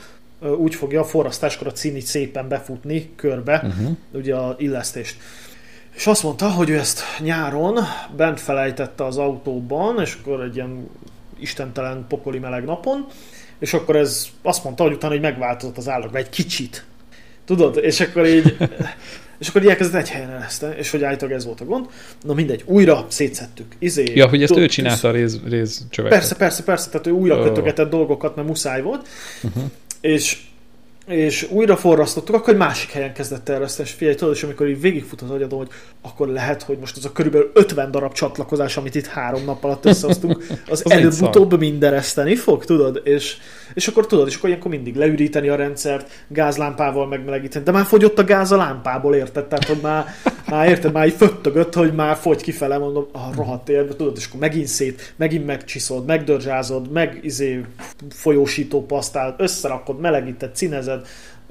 [0.58, 3.96] úgy fogja a forrasztáskor a cín így szépen befutni körbe, Uh-huh.
[4.14, 5.18] ugye a illesztést.
[6.00, 7.80] És azt mondta, hogy ő ezt nyáron
[8.16, 10.90] bent felejtette az autóban, és akkor egy ilyen
[11.40, 13.06] istentelen pokoli meleg napon,
[13.60, 16.86] és akkor ez azt mondta, hogy utána hogy megváltozott az állag, egy kicsit.
[17.46, 17.78] Tudod?
[17.78, 18.58] És akkor így
[19.38, 21.86] és akkor így elkezdett egy helyen eleszteni, és hogy állítólag ez volt a gond.
[22.24, 23.76] Na mindegy, újra szétszettük.
[23.80, 26.18] Izé, Ja, hogy ezt ő csinálta a réz, rézcsöveket.
[26.18, 27.44] Persze, persze, persze, tehát ő újra Ó.
[27.44, 29.08] kötögetett dolgokat, mert muszáj volt,
[29.44, 29.64] Uh-huh.
[30.02, 30.42] és
[31.10, 34.82] és újra forrasztottuk, akkor egy másik helyen kezdett ereszteni, és figyelj, tudod, és amikor így
[34.82, 35.70] végigfut az agyadon, hogy
[36.02, 39.86] akkor lehet, hogy most az a körülbelül 50 darab csatlakozás, amit itt három nap alatt
[39.86, 40.38] összehoztunk,
[40.70, 43.02] az, Az előbb-utóbb mind ereszteni fog, tudod?
[43.04, 43.38] És,
[43.74, 48.20] és akkor tudod, és akkor ilyenkor mindig leüríteni a rendszert, gázlámpával megmelegíteni, de már fogyott
[48.20, 49.46] a gáz a lámpából, érted?
[49.46, 50.06] Tehát, hogy már,
[50.50, 54.18] már érted, már így föttögött, hogy már fogy kifele, mondom, a ah, rohadt érve, tudod,
[54.18, 57.66] és akkor megint szét, megint megcsiszod, megdörzsázod, meg izé
[58.10, 61.08] folyósító pasztál, összerakod, melegíted, cinezed,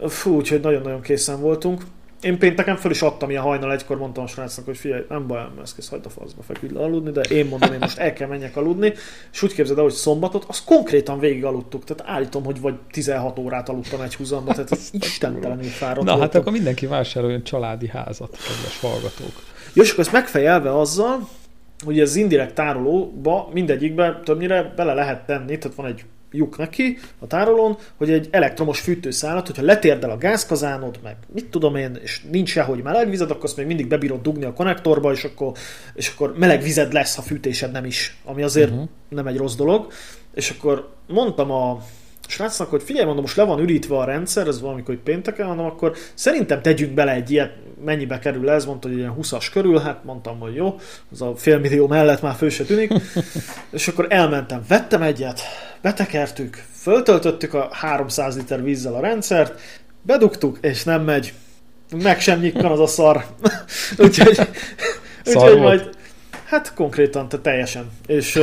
[0.06, 1.82] fú, úgyhogy nagyon-nagyon készen voltunk
[2.20, 5.40] én pénteken föl is adtam ilyen hajnal egykor, mondtam a srácnak, hogy figyelj, nem baj,
[5.62, 8.28] ez kész, hagyd a faszba, feküdj le aludni, de én mondom, én most el kell
[8.28, 8.92] menjek aludni,
[9.32, 13.38] és úgy képzeld el, hogy szombatot, azt konkrétan végig aludtuk, tehát állítom, hogy vagy 16
[13.38, 18.30] órát aludtam egy húzamba, tehát ez istentelenül fáradt Na hát akkor mindenki vásároljon családi házat,
[18.30, 19.42] kedves hallgatók.
[19.72, 21.28] Jó, és akkor ezt megfejelve azzal,
[21.84, 27.26] hogy ez indirekt tárolóba mindegyikbe többnyire bele lehet tenni, tehát van egy lyuk neki a
[27.26, 32.48] tárolón, hogy egy elektromos fűtőszálat, hogyha letérdel a gázkazánod, meg mit tudom én, és nincs
[32.48, 35.52] sehogy meleg vized, akkor azt még mindig bebírod dugni a konnektorba, és akkor,
[35.94, 38.88] és akkor meleg vized lesz, ha fűtésed nem is, ami azért uh-huh.
[39.08, 39.92] nem egy rossz dolog.
[40.34, 41.82] És akkor mondtam a
[42.28, 45.66] srácnak, hogy figyelj, mondom, most le van ürítve a rendszer, ez valamikor hogy pénteken, mondom,
[45.66, 47.52] akkor szerintem tegyünk bele egy ilyet,
[47.84, 50.78] mennyibe kerül ez, mondta, hogy ilyen 20-as körül, hát mondtam, hogy jó,
[51.12, 52.92] az a félmillió mellett már fő se tűnik,
[53.70, 55.40] és akkor elmentem, vettem egyet,
[55.80, 59.60] betekertük, föltöltöttük a 300 liter vízzel a rendszert,
[60.02, 61.32] bedugtuk, és nem megy.
[62.02, 63.24] Meg sem nyikkan az a szar.
[63.98, 64.38] úgyhogy,
[65.26, 65.90] úgyhogy majd,
[66.44, 67.90] hát konkrétan, te teljesen.
[68.06, 68.40] És,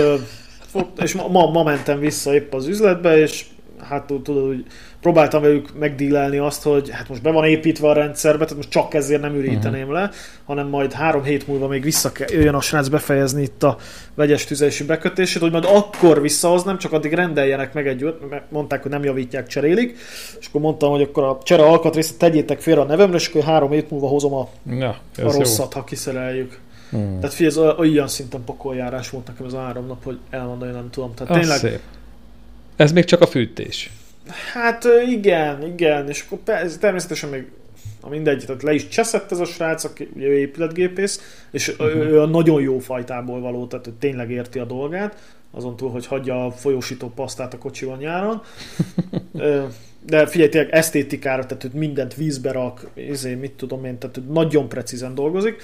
[0.97, 3.45] és ma, ma mentem vissza épp az üzletbe, és
[3.81, 4.65] hát tudod, hogy
[5.01, 8.93] próbáltam velük megdílelni azt, hogy hát most be van építve a rendszerbe, tehát most csak
[8.93, 9.93] ezért nem üríteném uh-huh.
[9.93, 10.09] le,
[10.45, 13.77] hanem majd három hét múlva még vissza kell, jöjjön a srác befejezni itt a
[14.13, 18.91] vegyes tüzelési bekötését, hogy majd akkor visszahoznám, csak addig rendeljenek meg egy mert mondták, hogy
[18.91, 19.97] nem javítják, cserélik,
[20.39, 23.71] és akkor mondtam, hogy akkor a csere alkatrészt tegyétek félre a nevemre, és akkor három
[23.71, 25.79] hét múlva hozom a, ja, a rosszat, jó.
[25.79, 26.59] ha kiszereljük.
[26.89, 27.19] Hmm.
[27.19, 30.89] Tehát figyelj, ez olyan szinten pokoljárás volt nekem ez a három nap, hogy elmondani nem
[30.89, 31.13] tudom.
[31.13, 31.79] Tehát az tényleg, szép.
[32.75, 33.91] Ez még csak a fűtés.
[34.53, 37.45] Hát igen, igen, és akkor ez természetesen még
[38.01, 41.95] a mindegy, tehát le is cseszett ez a srác, aki ugye ő épületgépész, és uh-huh.
[41.95, 46.07] ő a nagyon jó fajtából való, tehát ő tényleg érti a dolgát, azon túl, hogy
[46.07, 48.41] hagyja a folyósító pasztát a kocsiban nyáron.
[50.05, 54.69] De figyelj, tényleg esztétikára, tehát hogy mindent vízbe rak, izé, mit tudom én, tehát nagyon
[54.69, 55.61] precízen dolgozik.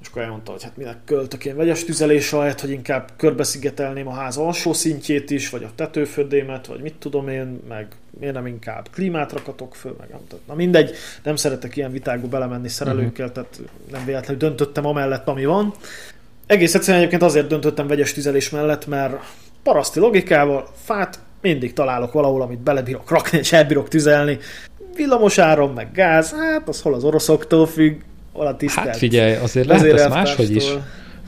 [0.00, 4.12] És akkor elmondta, hogy hát minek költök én vegyes tüzelés ahelyett, hogy inkább körbeszigetelném a
[4.12, 7.86] ház alsó szintjét is, vagy a tetőfödémet, vagy mit tudom én, meg
[8.20, 10.44] miért nem inkább klímát rakatok föl, meg nem tudom.
[10.46, 13.44] Na mindegy, nem szeretek ilyen vitákba belemenni szerelőkkel, uh-huh.
[13.44, 13.60] tehát
[13.90, 15.74] nem véletlenül döntöttem amellett, ami van.
[16.46, 19.14] Egész egyszerűen egyébként azért döntöttem vegyes tüzelés mellett, mert
[19.62, 24.38] paraszti logikával fát mindig találok valahol, amit belebírok rakni, és elbírok tüzelni.
[24.94, 28.00] Villamos áram, meg gáz, hát az hol az oroszoktól függ,
[28.32, 28.86] a tisztelt.
[28.86, 30.64] Hát figyelj, azért lehet ez máshogy is.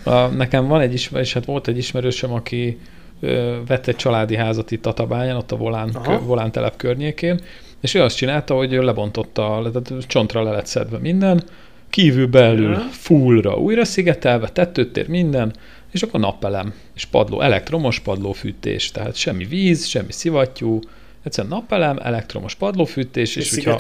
[0.05, 2.79] A, nekem van egy ismerős, hát volt egy ismerősöm, aki
[3.21, 7.41] ö, vett egy családi házat itt a Tabányán, ott a Volán, kö, Volán telep környékén,
[7.81, 11.43] és ő azt csinálta, hogy lebontotta, tehát csontra le lett szedve minden,
[11.91, 15.53] kívül belül fullra újra szigetelve, tetőtér minden,
[15.91, 20.81] és akkor napelem, és padló, elektromos padlófűtés, tehát semmi víz, semmi szivattyú,
[21.23, 23.79] egyszerűen napelem, elektromos padlófűtés, és, és hogyha,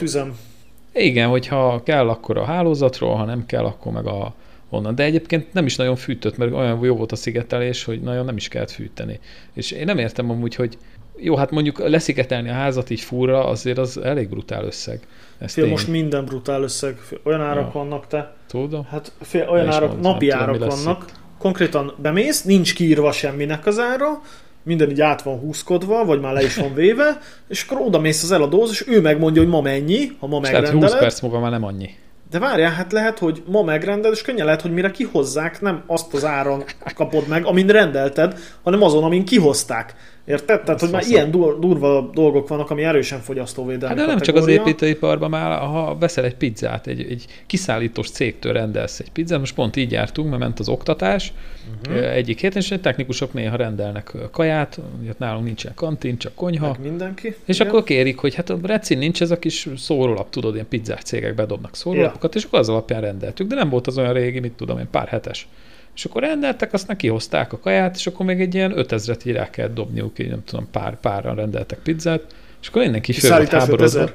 [0.94, 4.34] igen, hogyha kell, akkor a hálózatról, ha nem kell, akkor meg a
[4.72, 4.94] onnan.
[4.94, 8.36] De egyébként nem is nagyon fűtött, mert olyan jó volt a szigetelés, hogy nagyon nem
[8.36, 9.18] is kellett fűteni.
[9.52, 10.78] És én nem értem amúgy, hogy
[11.16, 15.00] jó, hát mondjuk leszigetelni a házat így fúra, azért az elég brutál összeg.
[15.38, 15.70] Ezt fél, én...
[15.70, 16.98] most minden brutál összeg.
[17.22, 17.80] Olyan árak ja.
[17.80, 18.34] vannak te.
[18.46, 18.84] Tudom.
[18.84, 21.04] Hát fél, olyan árak, napi árak vannak.
[21.08, 21.14] Itt.
[21.38, 24.20] Konkrétan bemész, nincs kiírva semminek az ára,
[24.62, 28.22] minden így át van húzkodva, vagy már le is van véve, és akkor oda mész
[28.22, 30.78] az eladóhoz, és ő megmondja, hogy ma mennyi, ha ma megrendeled.
[30.78, 31.90] Tehát 20 perc múlva már nem annyi.
[32.32, 36.14] De várjál, hát lehet, hogy ma megrendeled, és könnyen lehet, hogy mire kihozzák, nem azt
[36.14, 36.64] az áron
[36.94, 39.94] kapod meg, amin rendelted, hanem azon, amin kihozták.
[40.24, 40.62] Érted?
[40.62, 44.46] Tehát, hogy már ilyen durva dolgok vannak, ami erősen fogyasztóvédelmi Hát de nem csak az
[44.46, 49.76] építőiparban már, ha veszel egy pizzát, egy, egy kiszállítós cégtől rendelsz egy pizzát, most pont
[49.76, 51.32] így jártunk, mert ment az oktatás
[51.86, 52.14] uh-huh.
[52.14, 56.66] egyik héten, és egy technikusok néha rendelnek kaját, ugye nálunk nincsen kantin, csak konyha.
[56.66, 57.34] Meg mindenki.
[57.44, 57.68] És igen.
[57.68, 61.34] akkor kérik, hogy hát a recin nincs ez a kis szórólap, tudod, ilyen pizzás cégek
[61.34, 62.21] bedobnak szórólapokat, ja.
[62.34, 65.08] És akkor az alapján rendeltük, de nem volt az olyan régi, mit tudom én, pár
[65.08, 65.48] hetes.
[65.94, 69.50] És akkor rendeltek, aztán kihozták a kaját, és akkor még egy ilyen 5000-et így rá
[69.50, 74.10] kellett dobniuk, így nem tudom, pár, párran rendeltek pizzát, és akkor mindenki föl volt háborodva.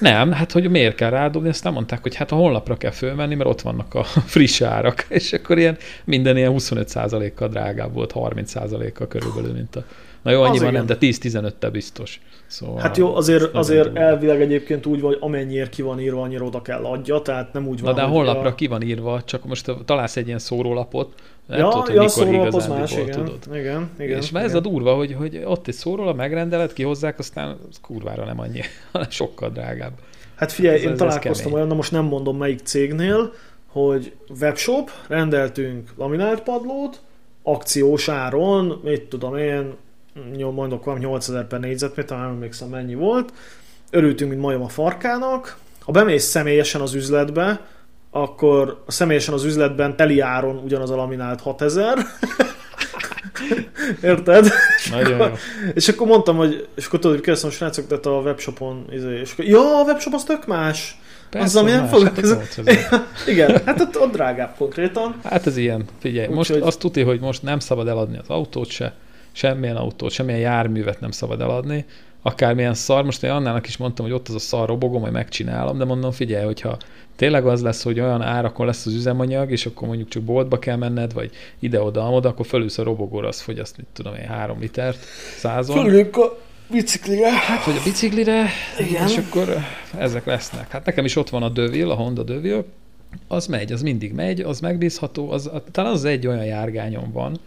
[0.00, 3.34] Nem, hát hogy miért kell rádobni, azt nem mondták, hogy hát a honlapra kell fölmenni,
[3.34, 9.08] mert ott vannak a friss árak, és akkor ilyen minden ilyen 25%-kal drágább volt, 30%-kal
[9.08, 9.84] körülbelül, mint a
[10.22, 12.20] Na jó, annyiban nem, de 10-15-te biztos.
[12.46, 16.44] Szóval hát jó, azért, azért elvileg egyébként úgy van, hogy amennyiért ki van írva, annyira
[16.44, 18.54] oda kell adja, tehát nem úgy van, Na de a honlapra a...
[18.54, 21.12] ki van írva, csak most találsz egy ilyen szórólapot,
[21.46, 23.38] nem ja, tudod, hogy ja, szórólap az más, igen, tudod.
[23.52, 24.18] igen, igen.
[24.18, 28.24] És már ez a durva, hogy, hogy ott egy szórólap, megrendeled, kihozzák, aztán az kurvára
[28.24, 28.60] nem annyi,
[28.92, 29.92] hanem sokkal drágább.
[30.34, 33.32] Hát figyelj, ez, én ez találkoztam olyan, na most nem mondom melyik cégnél,
[33.66, 37.00] hogy webshop, rendeltünk laminált padlót,
[37.42, 39.74] akciós áron, mit tudom én,
[40.38, 43.32] mondok valami 8000 per négyzetméter, nem emlékszem mennyi volt,
[43.90, 47.60] örültünk, mint majom a farkának, ha bemész személyesen az üzletbe,
[48.10, 51.98] akkor személyesen az üzletben teli áron ugyanaz a laminált 6000,
[54.02, 54.48] Érted?
[54.90, 55.26] Nagyon jó.
[55.74, 59.18] És akkor mondtam, hogy, és akkor tudod, hogy kérdeztem a srácok, tehát a webshopon, izé,
[59.20, 60.98] és akkor, ja, a webshop az tök más.
[61.30, 62.02] Persze, az, ami nem fog...
[62.02, 62.60] hát
[63.26, 65.14] Igen, hát ott, ott drágább konkrétan.
[65.24, 65.84] Hát ez ilyen.
[66.00, 68.94] Figyelj, Úgy, most hogy- azt tudja, hogy most nem szabad eladni az autót se,
[69.32, 71.84] semmilyen autót, semmilyen járművet nem szabad eladni,
[72.22, 75.78] akármilyen szar, most én Annának is mondtam, hogy ott az a szar robogó, majd megcsinálom,
[75.78, 76.76] de mondom, figyelj, hogyha
[77.16, 80.76] tényleg az lesz, hogy olyan árakon lesz az üzemanyag, és akkor mondjuk csak boltba kell
[80.76, 85.04] menned, vagy ide-oda, oda, akkor fölülsz a robogóra, az fogyaszt, mit tudom én, három litert
[85.38, 85.76] százon.
[85.76, 86.38] Fölülünk a
[86.70, 87.30] biciklire.
[87.30, 88.46] Hát, vagy a biciklire,
[88.78, 89.08] Igen.
[89.08, 89.56] és akkor
[89.98, 90.70] ezek lesznek.
[90.70, 92.64] Hát nekem is ott van a Döville, a Honda Döville,
[93.28, 97.38] az megy, az mindig megy, az megbízható, az, talán az egy olyan járgányom van,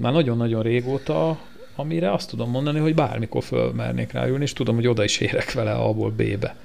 [0.00, 1.38] már nagyon-nagyon régóta,
[1.76, 5.52] amire azt tudom mondani, hogy bármikor fölmernék rá ülni, és tudom, hogy oda is érek
[5.52, 6.56] vele A-ból B-be.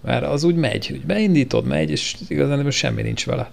[0.00, 3.50] Mert az úgy megy, hogy beindítod, megy, és igazán semmi nincs vele.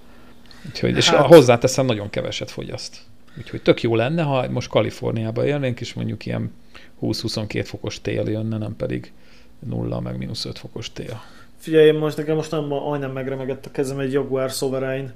[0.66, 2.98] Úgyhogy, és Hát- hozzáteszem, nagyon keveset fogyaszt.
[3.38, 6.52] Úgyhogy tök jó lenne, ha most Kaliforniába élnénk, és mondjuk ilyen
[7.02, 9.12] 20-22 fokos tél jönne, nem pedig
[9.60, 11.22] 0 meg mínusz 5 fokos tél.
[11.68, 15.08] Figyelj, én most nekem most nem, majdnem megremegett a kezem egy Jaguar Sovereign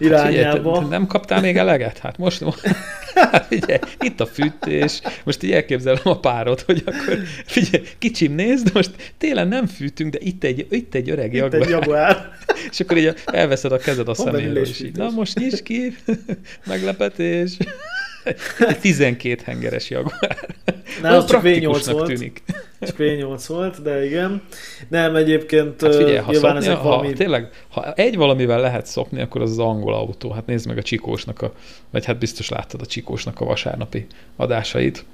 [0.00, 0.28] irányába.
[0.28, 1.98] Figyelj, te- te nem kaptál még eleget?
[1.98, 2.44] Hát most,
[3.32, 8.74] hát figyelj, itt a fűtés, most így elképzelem a párod, hogy akkor figyelj, kicsim nézd,
[8.74, 12.30] most télen nem fűtünk, de itt egy, itt egy öreg Itt Jaguar, egy Jaguar.
[12.70, 15.96] és akkor így elveszed a kezed a szeméről, és így, na most nyisd ki,
[16.66, 17.56] meglepetés.
[18.58, 20.36] Egy 12 hengeres Jaguar.
[21.02, 22.08] Nem, az csak V8 praktikusnak volt.
[22.08, 22.42] tűnik.
[22.80, 24.42] Csak V8 volt, de igen.
[24.88, 27.12] Nem, egyébként Hát figyelj, ha, nyilván szopni, ezek ha valami...
[27.12, 30.30] tényleg, ha egy valamivel lehet szopni, akkor az az angol autó.
[30.30, 31.52] Hát nézd meg a Csikósnak a,
[31.90, 35.04] vagy hát biztos láttad a Csikósnak a vasárnapi adásait.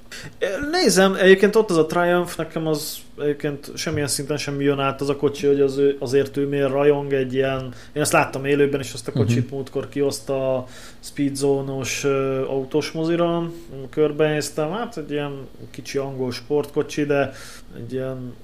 [0.71, 5.09] Nézem, egyébként ott az a Triumph, nekem az egyébként semmilyen szinten sem jön át az
[5.09, 8.81] a kocsi, hogy az ő, azért ő miért rajong egy ilyen, én ezt láttam élőben
[8.81, 9.53] is, azt a kocsit uh-huh.
[9.53, 10.67] múltkor kihozta a
[11.01, 12.11] Speedzone-os uh,
[12.49, 13.51] autós mozira,
[13.91, 17.33] körbenéztem, hát egy ilyen kicsi angol sportkocsi, de
[17.77, 18.35] egy ilyen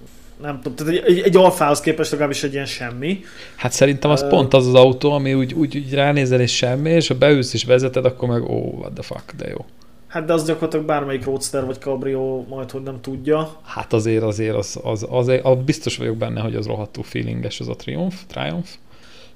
[0.41, 3.25] nem tudom, tehát egy, egy, egy alfához képest legalábbis egy ilyen semmi.
[3.57, 6.91] Hát szerintem az Ö- pont az az autó, ami úgy, úgy, úgy ránézel és semmi,
[6.91, 9.65] és ha beülsz és vezeted, akkor meg ó, oh, what the fuck, de jó.
[10.07, 13.61] Hát de az gyakorlatilag bármelyik Roadster vagy Cabrio majd, hogy nem tudja.
[13.63, 17.61] Hát azért, azért, az, az, az, az, az biztos vagyok benne, hogy az rohadtul feelinges
[17.61, 18.69] az a Triumph, Triumph.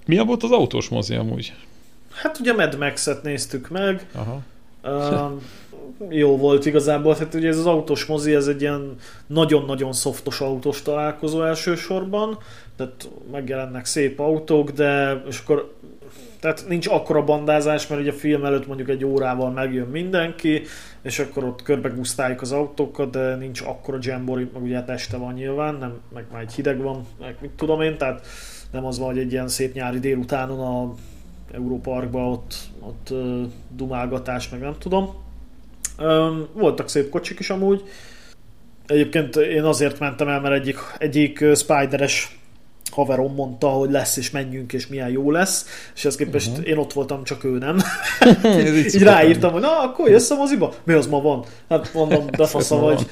[0.07, 1.53] Milyen volt az autós mozi amúgy?
[2.13, 4.43] Hát ugye Mad Max-et néztük meg, Aha.
[4.85, 5.41] Um,
[6.09, 8.95] jó volt igazából, tehát ugye ez az autós mozi, ez egy ilyen
[9.27, 12.39] nagyon-nagyon szoftos autós találkozó elsősorban,
[12.77, 15.73] tehát megjelennek szép autók, de és akkor
[16.41, 20.63] tehát nincs akkora bandázás, mert ugye a film előtt mondjuk egy órával megjön mindenki,
[21.03, 25.33] és akkor ott körbegusztáljuk az autókat, de nincs akkora jambori, meg ugye hát este van
[25.33, 28.27] nyilván, nem, meg már egy hideg van, meg mit tudom én, tehát
[28.71, 30.95] nem az van, hogy egy ilyen szép nyári délutánon a
[31.55, 33.13] Európarkban ott, ott
[33.77, 35.24] dumálgatás, meg nem tudom.
[35.99, 37.83] Öm, voltak szép kocsik is amúgy.
[38.87, 42.39] Egyébként én azért mentem el, mert egyik, egyik spideres
[42.91, 46.69] haverom mondta, hogy lesz, és menjünk, és milyen jó lesz, és ezt képest uh-huh.
[46.69, 47.79] én ott voltam, csak ő nem.
[48.77, 50.75] Így ráírtam, hogy na, akkor jössz a moziba?
[50.85, 51.45] Mi az ma van?
[51.69, 53.07] Hát mondom, de fasza vagy.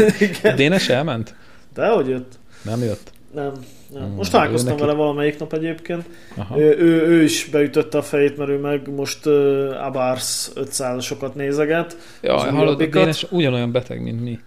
[0.56, 1.34] Dénes elment?
[1.74, 2.38] De hogy jött?
[2.62, 3.12] Nem jött?
[3.34, 3.52] Nem.
[3.92, 6.04] Hmm, Most találkoztam ő vele neki- valamelyik nap egyébként.
[6.36, 6.60] Aha.
[6.60, 11.96] Ő, ő, ő is beütötte a fejét, mert ő meg most uh, Abars 500-sokat nézeget.
[12.22, 12.92] Jaj, hallod, a újabbikat.
[13.02, 14.38] Dénes ugyanolyan beteg, mint mi.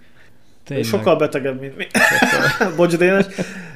[0.64, 0.86] Tényleg.
[0.86, 1.88] Sokkal betegebb, mint mi.
[2.78, 3.26] Bocs, Dénes.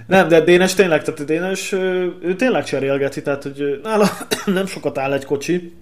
[0.08, 4.08] Nem, de Dénes tényleg, tehát Dénes, ő, ő tényleg cserélgeti, tehát hogy nála
[4.46, 5.74] nem sokat áll egy kocsi.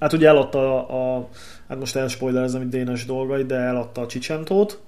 [0.00, 1.28] Hát ugye eladta a, a
[1.68, 4.80] hát most elspoilerezem itt Dénes dolgai, de eladta a Csicsentót.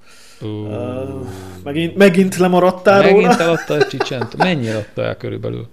[0.43, 1.27] Uh,
[1.65, 3.39] megint, megint lemaradtál Megint róla.
[3.39, 4.37] eladta a csicsent.
[4.37, 5.67] Mennyire adta el körülbelül?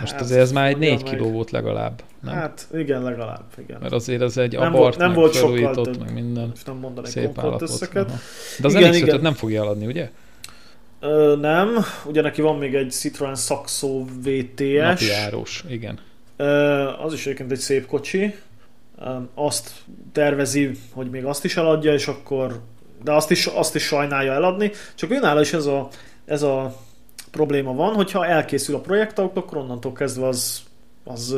[0.00, 1.12] Most Hát, azért ez már egy mondjam 4 meg.
[1.14, 2.02] kiló volt legalább.
[2.20, 2.34] Nem?
[2.34, 3.78] Hát igen, legalább, igen.
[3.80, 5.98] Mert azért ez egy Nem abart, volt- nem volt sokkal több.
[5.98, 6.48] meg minden.
[6.48, 7.38] Most nem mondanék Szép.
[7.38, 7.56] Aha.
[7.56, 7.64] De
[8.66, 9.20] az Igen, igen.
[9.20, 10.10] nem fogja eladni, ugye?
[11.00, 11.68] Ö, nem,
[12.06, 15.08] ugye neki van még egy Citroen Saxo Napi VTS.
[15.08, 15.98] járós, igen.
[16.36, 16.44] Ö,
[17.04, 18.34] az is egyébként egy szép kocsi.
[19.00, 19.70] Ö, azt
[20.12, 22.60] tervezi, hogy még azt is eladja, és akkor
[23.02, 24.72] de azt is, azt is sajnálja eladni.
[24.94, 25.88] Csak őnála is ez a,
[26.24, 26.76] ez a
[27.30, 30.62] probléma van, hogyha elkészül a projekt, akkor onnantól kezdve az,
[31.04, 31.36] az,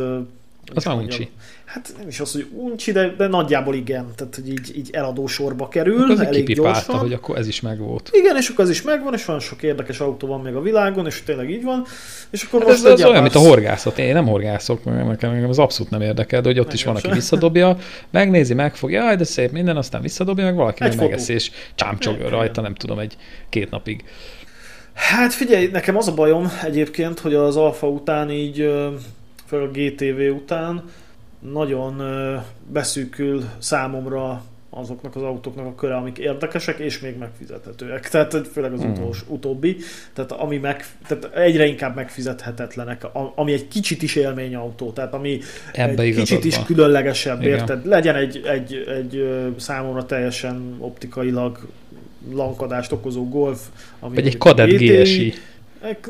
[0.74, 1.30] Az uncsi.
[1.72, 4.06] Hát nem is az, hogy uncsi, de, de nagyjából igen.
[4.16, 6.98] Tehát, hogy így, így eladó sorba kerül, Az elég gyorsan.
[6.98, 8.10] hogy akkor ez is megvolt.
[8.12, 11.06] Igen, és akkor az is megvan, és van sok érdekes autó van még a világon,
[11.06, 11.84] és tényleg így van.
[12.30, 13.98] És akkor Hát most ez, ez olyan, mint a horgászat.
[13.98, 16.92] Én nem horgászok, meg nekem, nekem az abszolút nem érdekel, de hogy ott is Engem
[16.92, 17.16] van, aki sem.
[17.18, 17.76] visszadobja,
[18.10, 22.30] megnézi, megfogja, jaj, de szép minden, aztán visszadobja, meg valaki Egy megeszi, és csámcsog Igen.
[22.30, 23.16] rajta, nem tudom, egy
[23.48, 24.04] két napig.
[24.94, 28.56] Hát figyelj, nekem az a bajom egyébként, hogy az Alfa után így,
[29.46, 30.84] főleg a GTV után
[31.40, 32.02] nagyon
[32.72, 38.08] beszűkül számomra azoknak az autóknak a köre, amik érdekesek és még megfizethetőek.
[38.10, 38.92] Tehát főleg az Hmm.
[38.92, 39.76] utolsó, utóbbi,
[40.12, 45.40] tehát ami meg, tehát egyre inkább megfizethetetlenek, ami egy kicsit is élményautó, tehát ami
[45.72, 47.58] Ebbe egy kicsit is különlegesebb, Igen.
[47.58, 47.86] érted?
[47.86, 51.68] Legyen egy, egy, egy számomra teljesen optikailag
[52.32, 53.60] lankadást okozó Golf,
[54.00, 55.34] ami Vagy egy Kadett GSI.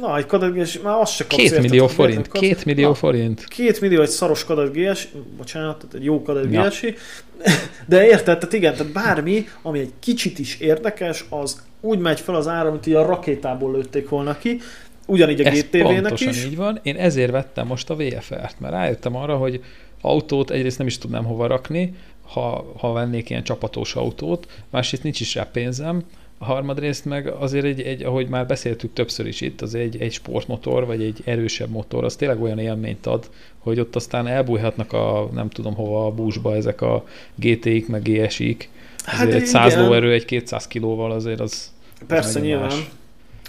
[0.00, 1.62] Na, egy Kadett GSI, már azt se kapsz, Két érted?
[1.62, 1.96] millió Érted?
[1.96, 2.28] forint.
[2.28, 3.44] Kapsz- Két millió Na, forint.
[3.48, 6.68] Két millió egy szaros Kadett GSI, bocsánat, tehát egy jó Kadett Ja.
[7.86, 12.34] De érted, tehát igen, tehát bármi, ami egy kicsit is érdekes, az úgy megy fel
[12.34, 14.60] az ára, mint hogy a rakétából lőtték volna ki,
[15.06, 16.44] ugyanígy a GTV-nek pontosan is.
[16.44, 16.80] így van.
[16.82, 19.62] Én ezért vettem most a VFR-t, mert rájöttem arra, hogy
[20.00, 21.94] autót egyrészt nem is tudnám hova rakni,
[22.26, 26.02] ha, ha vennék ilyen csapatos autót, másrészt nincs is rá pénzem,
[26.40, 30.86] harmadrészt meg azért egy, egy, ahogy már beszéltük többször is itt, az egy, egy sportmotor,
[30.86, 35.48] vagy egy erősebb motor, az tényleg olyan élményt ad, hogy ott aztán elbújhatnak a nem
[35.48, 38.68] tudom hova a búzsba ezek a GT-k, meg GSI-k.
[39.04, 39.84] Hát Azért egy 100 igen.
[39.84, 41.72] lóerő egy 200 kilóval azért az
[42.06, 42.68] Persze, nagyon nyilván.
[42.68, 42.90] más.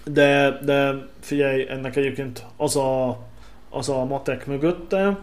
[0.05, 3.19] De, de figyelj, ennek egyébként az a,
[3.69, 5.19] az a matek mögötte,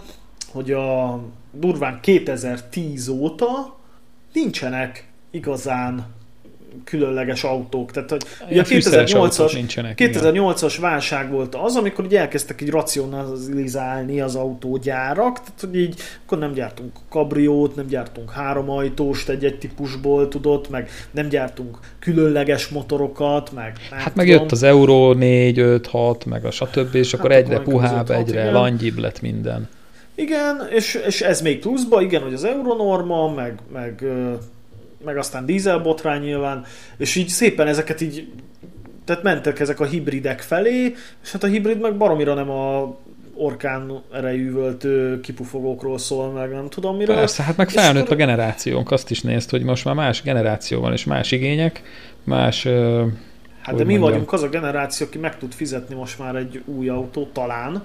[0.53, 1.21] hogy a
[1.53, 3.77] durván 2010 óta
[4.33, 6.17] nincsenek igazán
[6.85, 7.91] különleges autók.
[7.91, 10.01] Tehát, hogy ugye a Ilyen fűszeres autók 2008-as nincsenek.
[10.01, 10.13] igen.
[10.15, 16.39] 2008-as válság volt az, amikor így elkezdtek így racionalizálni az autógyárak, tehát hogy így akkor
[16.39, 23.73] nem gyártunk kabriót, nem gyártunk háromajtóst egy-egy típusból, tudott, meg nem gyártunk különleges motorokat, meg
[23.91, 24.41] nem Hát meg tudom.
[24.41, 26.95] jött az Euró 4, 5, 6, meg a stb.
[26.95, 28.53] és akkor Hát egyre akkor puhább, között hat, egyre igen.
[28.53, 29.69] langyibb lett minden.
[30.15, 34.05] Igen, és, és ez még pluszba, igen, hogy az euronorma, meg, meg,
[35.05, 36.65] meg aztán dízelbotrány nyilván,
[36.97, 38.29] és így szépen ezeket így,
[39.05, 42.97] tehát mentek ezek a hibridek felé, és hát a hibrid meg baromira nem a
[43.35, 47.17] orkán erejű völtő kipufogókról szól, meg nem tudom miről.
[47.17, 50.81] Persze, hát meg felnőtt akkor- a generációnk, azt is nézd, hogy most már más generáció
[50.81, 51.83] van, és más igények,
[52.25, 52.67] más...
[53.61, 54.11] Hát de mi mondjam.
[54.11, 57.83] vagyunk az a generáció, aki meg tud fizetni most már egy új autót, talán,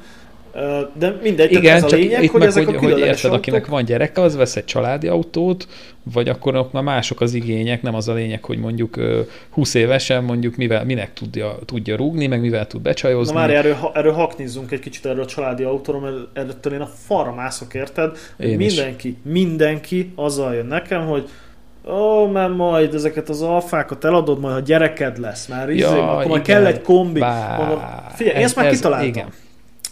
[0.93, 3.59] de mindegy, Igen, ez a lényeg, itt hogy meg, ezek hogy, a hogy érted, akinek
[3.59, 5.67] autók, van gyereke, az vesz egy családi autót,
[6.13, 9.73] vagy akkor ott már mások az igények, nem az a lényeg, hogy mondjuk ö, 20
[9.73, 13.33] évesen mondjuk mivel, minek tudja, tudja rúgni, meg mivel tud Na becsajozni.
[13.33, 17.33] már erről, erről haknizzunk egy kicsit erről a családi autóról, mert erről én a farra
[17.33, 18.17] mászok, érted?
[18.37, 18.75] Én is.
[18.75, 21.29] mindenki, mindenki azzal jön nekem, hogy
[21.87, 26.25] ó, mert majd ezeket az alfákat eladod, majd ha gyereked lesz, már izé, Ja, akkor
[26.25, 27.19] majd kell egy kombi.
[27.19, 27.79] Bá, Mondom,
[28.15, 29.07] figyelj, én ezt már kitaláltam.
[29.07, 29.27] Igen.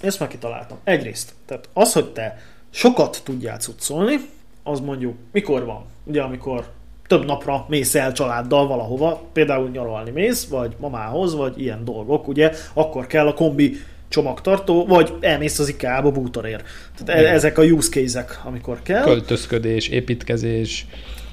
[0.01, 0.77] Ezt már kitaláltam.
[0.83, 2.37] Egyrészt, tehát az, hogy te
[2.69, 4.15] sokat tudjál cuccolni,
[4.63, 5.85] az mondjuk mikor van?
[6.03, 6.65] Ugye amikor
[7.07, 12.51] több napra mész el családdal valahova, például nyaralni mész, vagy mamához, vagy ilyen dolgok, ugye,
[12.73, 16.63] akkor kell a kombi csomagtartó, vagy elmész az IKEA-ba bútorért.
[16.97, 17.33] Tehát e- Igen.
[17.33, 19.03] ezek a use case-ek, amikor kell.
[19.03, 20.85] Költözködés, építkezés,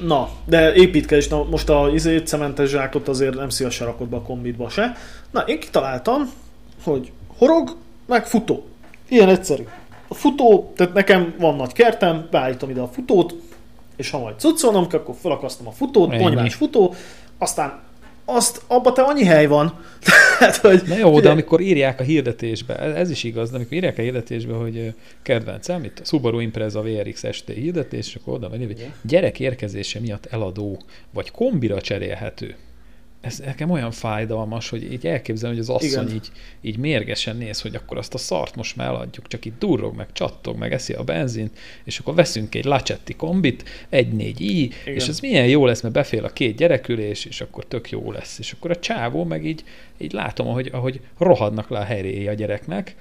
[0.07, 4.23] Na, de építkezés, na most a izé, cementes zsákot azért nem szívesen rakod be a
[4.23, 4.97] kombitba se.
[5.31, 6.31] Na, én kitaláltam,
[6.83, 7.77] hogy horog,
[8.07, 8.67] meg futó.
[9.09, 9.63] Ilyen egyszerű.
[10.09, 13.35] A futó, tehát nekem van nagy kertem, beállítom ide a futót,
[13.97, 16.23] és ha majd cuccolnom kell, akkor felakasztom a futót, Ennyi.
[16.23, 16.95] ponyvás futó,
[17.39, 17.81] aztán
[18.25, 19.75] azt, abba te annyi hely van.
[20.39, 23.57] Tehát, hogy, Na jó, de figyelj, amikor írják a hirdetésbe, ez ez is igaz, de
[23.57, 28.35] amikor írják a hirdetésbe, hogy kedvencem, itt a Subaru Impreza VRX ST hirdetés, és akkor
[28.35, 30.79] oda megy, hogy gyerek érkezése miatt eladó,
[31.11, 32.57] vagy kombira cserélhető.
[33.29, 36.15] Ez nekem olyan fájdalmas, hogy így elképzelem, hogy az asszony Igen.
[36.15, 39.97] így, így mérgesen néz, hogy akkor azt a szart most már eladjuk, csak itt durrog,
[39.97, 44.71] meg csattog, meg eszi a benzint, és akkor veszünk egy Lacetti kombit, egy 4 i
[44.85, 48.39] és ez milyen jó lesz, mert befél a két gyerekülés, és akkor tök jó lesz.
[48.39, 49.65] És akkor a csávó meg így,
[49.99, 52.95] így látom, ahogy, ahogy rohadnak le a helyréi a gyereknek.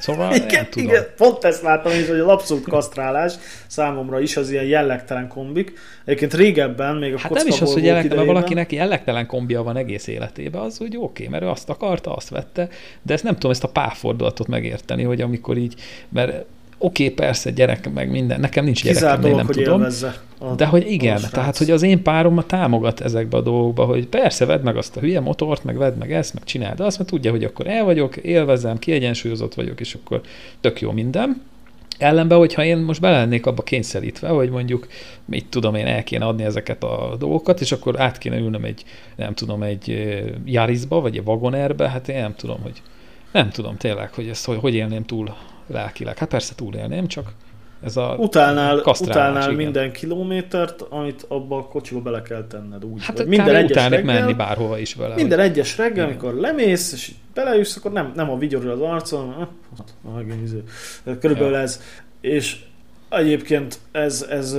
[0.00, 0.88] Szóval igen, nem tudom.
[0.88, 3.34] igen, pont ezt láttam is, hogy az abszolút kasztrálás
[3.66, 5.72] számomra is az ilyen jellegtelen kombik.
[6.04, 9.76] Egyébként régebben, még a Hát nem is az, hogy jellegtelen, idejében- valakinek jellegtelen kombia van
[9.76, 12.68] egész életében, az úgy oké, mert ő azt akarta, azt vette,
[13.02, 15.74] de ezt nem tudom ezt a párfordulatot megérteni, hogy amikor így,
[16.08, 16.44] mert
[16.82, 19.86] oké, persze, gyerek, meg minden, nekem nincs gyerekem, dolog, nem hogy tudom.
[20.38, 24.06] A, de hogy igen, tehát hogy az én párom ma támogat ezekbe a dolgokba, hogy
[24.06, 27.10] persze vedd meg azt a hülye motort, meg vedd meg ezt, meg csináld azt, mert
[27.10, 30.20] tudja, hogy akkor el vagyok, élvezem, kiegyensúlyozott vagyok, és akkor
[30.60, 31.42] tök jó minden.
[31.98, 34.86] Ellenben, hogyha én most bele lennék abba kényszerítve, hogy mondjuk,
[35.24, 38.84] mit tudom én, el kéne adni ezeket a dolgokat, és akkor át kéne ülnöm egy,
[39.16, 40.14] nem tudom, egy
[40.44, 42.82] Yarisba, vagy egy Wagonerbe, hát én nem tudom, hogy
[43.32, 45.34] nem tudom tényleg, hogy ezt hogy, hogy élném túl
[45.66, 46.18] lelkileg.
[46.18, 47.32] Hát persze túlélném, csak
[47.84, 49.54] ez a utálnál, utálnál igen.
[49.54, 53.04] minden kilométert, amit abba a kocsiba bele kell tenned úgy.
[53.04, 55.14] Hát minden egyes reggel, menni bárhova is vele.
[55.14, 55.48] Minden hogy...
[55.48, 59.48] egyes reggel, amikor lemész, és belejössz, akkor nem, nem a vigyorul az arcon,
[60.42, 60.62] izé,
[61.20, 61.60] körülbelül ja.
[61.60, 61.80] ez.
[62.20, 62.56] És
[63.08, 64.56] egyébként ez, ez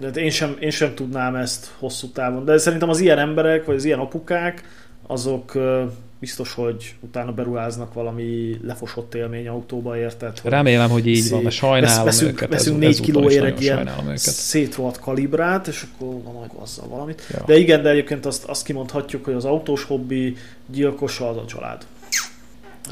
[0.00, 3.74] de én sem, én sem tudnám ezt hosszú távon, de szerintem az ilyen emberek, vagy
[3.74, 4.64] az ilyen apukák,
[5.10, 5.58] azok
[6.18, 9.16] biztos, hogy utána beruháznak valami lefosott
[9.48, 10.38] autóba, érted?
[10.38, 12.48] Hogy Remélem, hogy így van, mert sajnálom veszünk, őket.
[12.48, 17.22] Veszünk négy kilóért egy ilyen szétrohadt kalibrát, és akkor van majd azzal valamit.
[17.30, 17.42] Ja.
[17.46, 20.36] De igen, de egyébként azt, azt kimondhatjuk, hogy az autós hobbi
[20.66, 21.84] gyilkosa az a család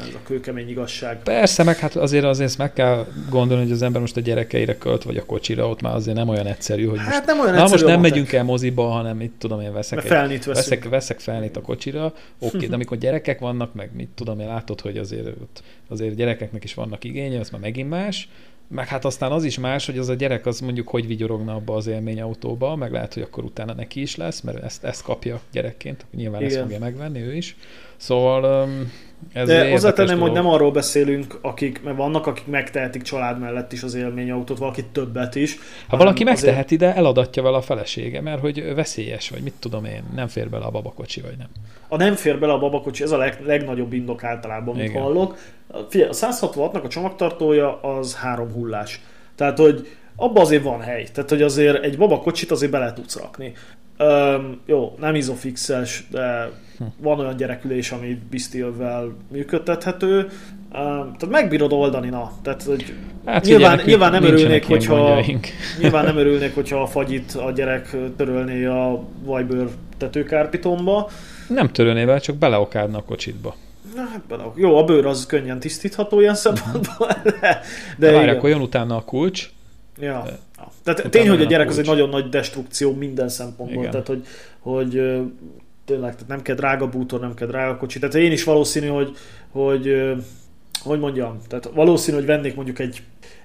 [0.07, 1.23] ez a kőkemény igazság.
[1.23, 5.03] Persze, meg hát azért azért meg kell gondolni, hogy az ember most a gyerekeire költ,
[5.03, 7.67] vagy a kocsira, ott már azért nem olyan egyszerű, hogy hát most, nem olyan na,
[7.67, 11.61] most nem megyünk el moziba, hanem mit tudom én, veszek, egy, veszek, veszek felnit a
[11.61, 12.05] kocsira,
[12.39, 15.27] oké, okay, de amikor gyerekek vannak, meg mit tudom én, látod, hogy azért,
[15.87, 18.29] azért gyerekeknek is vannak igénye, az már megint más,
[18.69, 21.75] meg hát aztán az is más, hogy az a gyerek az mondjuk hogy vigyorogna abba
[21.75, 26.05] az élményautóba, meg lehet, hogy akkor utána neki is lesz, mert ezt, ezt kapja gyerekként,
[26.15, 26.53] nyilván Igen.
[26.53, 27.55] ezt fogja megvenni ő is.
[27.97, 28.67] Szóval
[29.33, 33.83] ez De hozzátenném, hogy nem arról beszélünk, akik, mert vannak, akik megtehetik család mellett is
[33.83, 35.57] az élményautót, valaki többet is.
[35.87, 36.93] Ha valaki megteheti, azért...
[36.93, 40.65] de eladatja vele a felesége, mert hogy veszélyes, vagy mit tudom én, nem fér bele
[40.65, 41.47] a babakocsi, vagy nem.
[41.87, 45.01] A nem fér bele a babakocsi, ez a leg, legnagyobb indok általában, amit Igen.
[45.01, 45.37] hallok.
[45.89, 49.01] Figyelj, a 166-nak a csomagtartója az három hullás.
[49.35, 51.07] Tehát, hogy abban azért van hely.
[51.13, 53.53] Tehát, hogy azért egy babakocsit azért bele tudsz rakni.
[53.99, 56.51] Um, jó, nem izofixes, de.
[56.97, 60.29] Van olyan gyerekülés, ami biztilvel működtethető.
[60.71, 62.31] Tehát megbírod oldani, na.
[62.41, 62.93] Tehát, hogy
[63.25, 65.25] hát nyilván, nyilván nem örülnék, hogyha,
[65.81, 69.67] nyilván nem örülnék, hogyha a fagyit a gyerek törölné a vajbőr
[69.97, 71.09] tetőkárpitomba.
[71.47, 73.55] Nem törölné be, csak beleokádna a kocsitba.
[73.95, 77.07] Na, hát bele, jó, a bőr az könnyen tisztítható ilyen szempontból,
[77.39, 77.61] de,
[77.97, 79.49] de, várj, akkor jön utána a kulcs,
[79.99, 80.25] Ja.
[80.83, 83.79] Tehát tény, hogy a gyerek az egy nagyon nagy destrukció minden szempontból.
[83.79, 83.91] Igen.
[83.91, 84.25] Tehát, hogy,
[84.59, 85.21] hogy
[85.89, 87.99] tényleg tehát nem kell drága bútor, nem kell drága kocsi.
[87.99, 89.17] Tehát én is valószínű, hogy,
[89.51, 89.93] hogy
[90.83, 93.03] hogy mondjam, tehát valószínű, hogy vennék mondjuk egy,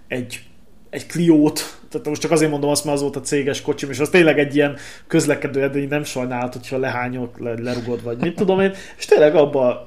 [0.09, 0.43] egy,
[0.91, 3.99] egy Clio-t, tehát most csak azért mondom azt, mert az volt a céges kocsim, és
[3.99, 4.77] az tényleg egy ilyen
[5.07, 9.85] közlekedő edény, nem sajnálhat, hogyha lehányok, le, lerugod, vagy mit tudom én, és tényleg abba,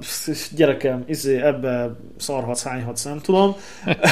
[0.55, 3.55] gyerekem, izé, ebbe szarhatsz, hányhatsz, nem tudom,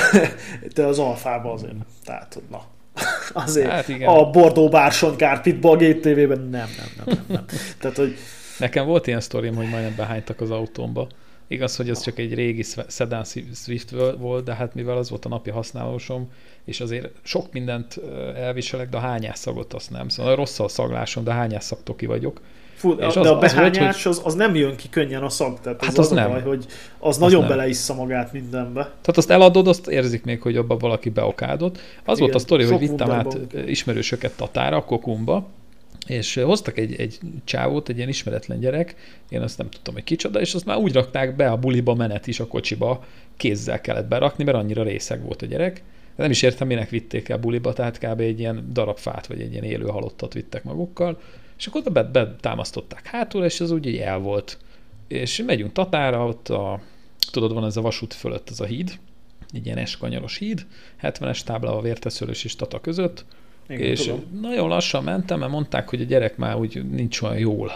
[0.75, 1.73] de az alfába azért.
[2.05, 2.63] Tehát, na,
[3.33, 4.09] azért hát igen.
[4.09, 7.45] a Bordó Bárson Kárpitba a GTV-ben nem, nem, nem, nem, nem.
[7.79, 8.15] Tehát, hogy
[8.59, 11.07] Nekem volt ilyen sztorim, hogy majdnem behánytak az autómba.
[11.47, 13.23] Igaz, hogy ez csak egy régi Sedan
[13.53, 16.31] Swift volt, de hát mivel az volt a napi használósom,
[16.65, 17.99] és azért sok mindent
[18.35, 20.09] elviselek, de a hányászagot azt nem.
[20.09, 22.41] Szóval rossz a szaglásom, de hányásszaktoki vagyok.
[22.85, 24.11] Fú, és de az, a behányás az, hogy...
[24.11, 26.29] az, az nem jön ki könnyen a szag, tehát hát az, az, az nem.
[26.29, 26.67] Baj, hogy az,
[26.99, 27.49] az nagyon nem.
[27.49, 28.81] beleissza magát mindenbe.
[28.81, 31.75] Tehát azt eladod, azt érzik még, hogy abban valaki beokádott.
[31.75, 31.81] Az
[32.17, 35.47] Igen, volt a sztori, hogy vittem át ismerősöket Tatára, Kokumba,
[36.07, 38.95] és hoztak egy, egy csávót, egy ilyen ismeretlen gyerek,
[39.29, 42.27] én azt nem tudtam, hogy kicsoda, és azt már úgy rakták be a buliba menet
[42.27, 43.03] is a kocsiba,
[43.37, 45.83] kézzel kellett berakni, mert annyira részeg volt a gyerek.
[46.15, 48.19] De nem is értem, minek vitték el buliba, tehát kb.
[48.19, 51.19] egy ilyen darab fát, vagy egy ilyen élő halottat vittek magukkal,
[51.57, 54.57] és akkor oda betámasztották hátul, és az úgy el volt.
[55.07, 56.81] És megyünk Tatára, ott a,
[57.31, 58.99] tudod, van ez a vasút fölött ez a híd,
[59.53, 60.65] egy ilyen eskanyaros híd,
[61.01, 63.25] 70-es tábla a vérteszőlős és Tata között,
[63.67, 64.39] igen, és tudom.
[64.41, 67.75] nagyon lassan mentem, mert mondták, hogy a gyerek már úgy nincs olyan jól.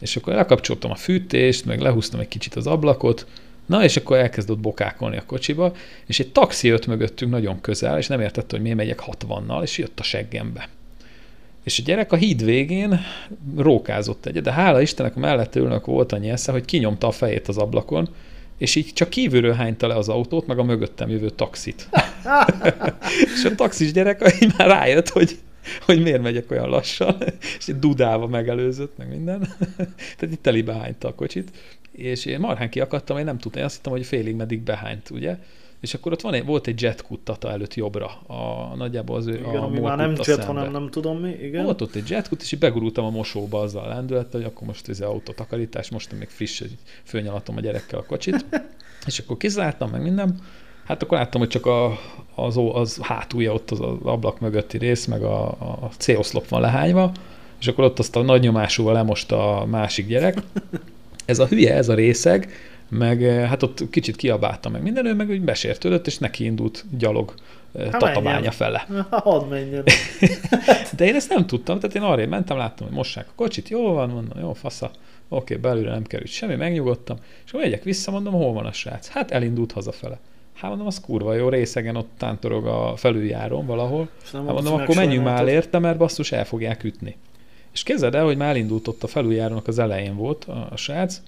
[0.00, 3.26] És akkor elkapcsoltam a fűtést, meg lehúztam egy kicsit az ablakot,
[3.66, 5.74] na és akkor elkezdett bokákolni a kocsiba,
[6.06, 9.78] és egy taxi jött mögöttünk nagyon közel, és nem értette, hogy miért megyek 60-nal, és
[9.78, 10.68] jött a seggembe.
[11.62, 13.00] És a gyerek a híd végén
[13.56, 17.48] rókázott egyet, de hála Istennek a mellette ülnök volt annyi esze, hogy kinyomta a fejét
[17.48, 18.08] az ablakon,
[18.58, 21.88] és így csak kívülről hányta le az autót, meg a mögöttem jövő taxit.
[23.36, 25.38] és a taxis gyerek így már rájött, hogy,
[25.84, 27.16] hogy miért megyek olyan lassan,
[27.58, 29.40] és egy dudálva megelőzött, meg minden.
[30.18, 31.50] Tehát itt telibe hányta a kocsit,
[31.92, 35.36] és én marhán kiakadtam, én nem tudtam, én azt hittem, hogy félig meddig behányt, ugye?
[35.82, 39.34] És akkor ott van egy, volt egy jet kuttata előtt jobbra, a, nagyjából az ő
[39.34, 40.44] igen, a ami már nem jet, szembe.
[40.44, 41.64] hanem nem tudom mi, igen.
[41.64, 44.66] Volt ott egy jet kut, és így begurultam a mosóba azzal a lendülettel, hogy akkor
[44.66, 48.44] most ez autotakarítás, most még friss, hogy fölnyalatom a gyerekkel a kocsit,
[49.06, 50.38] és akkor kizártam meg minden,
[50.84, 51.98] hát akkor láttam, hogy csak a,
[52.34, 57.12] az, az hátulja ott az, az ablak mögötti rész, meg a, a C-oszlop van lehányva,
[57.60, 60.38] és akkor ott azt a nagy nyomásúval lemosta a másik gyerek.
[61.24, 62.52] Ez a hülye, ez a részeg,
[62.98, 67.34] meg hát ott kicsit kiabálta meg minden, ő meg úgy besértődött, és neki indult gyalog
[67.78, 68.52] Hát tatabánya menjen.
[68.52, 68.86] fele.
[69.10, 69.84] Ha, hadd menjen.
[70.96, 73.92] De én ezt nem tudtam, tehát én arra mentem, láttam, hogy mossák a kocsit, jó
[73.92, 74.90] van, mondom, jó, fasza,
[75.28, 79.08] oké, belülre nem került semmi, megnyugodtam, és akkor megyek vissza, mondom, hol van a srác?
[79.08, 80.18] Hát elindult hazafele.
[80.54, 84.08] Hát mondom, az kurva jó, részegen ott tántorog a felüljáron valahol.
[84.32, 87.16] Hát mondom, akkor menjünk már érte, mert basszus el fogják ütni.
[87.72, 91.20] És kezded el, hogy már elindult ott a felüljárónak az elején volt a, a srác,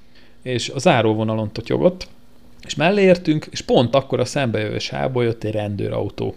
[0.45, 2.09] és a záróvonalon totyogott,
[2.66, 6.34] és mellé értünk, és pont akkor a szembejövő sávból jött egy rendőrautó.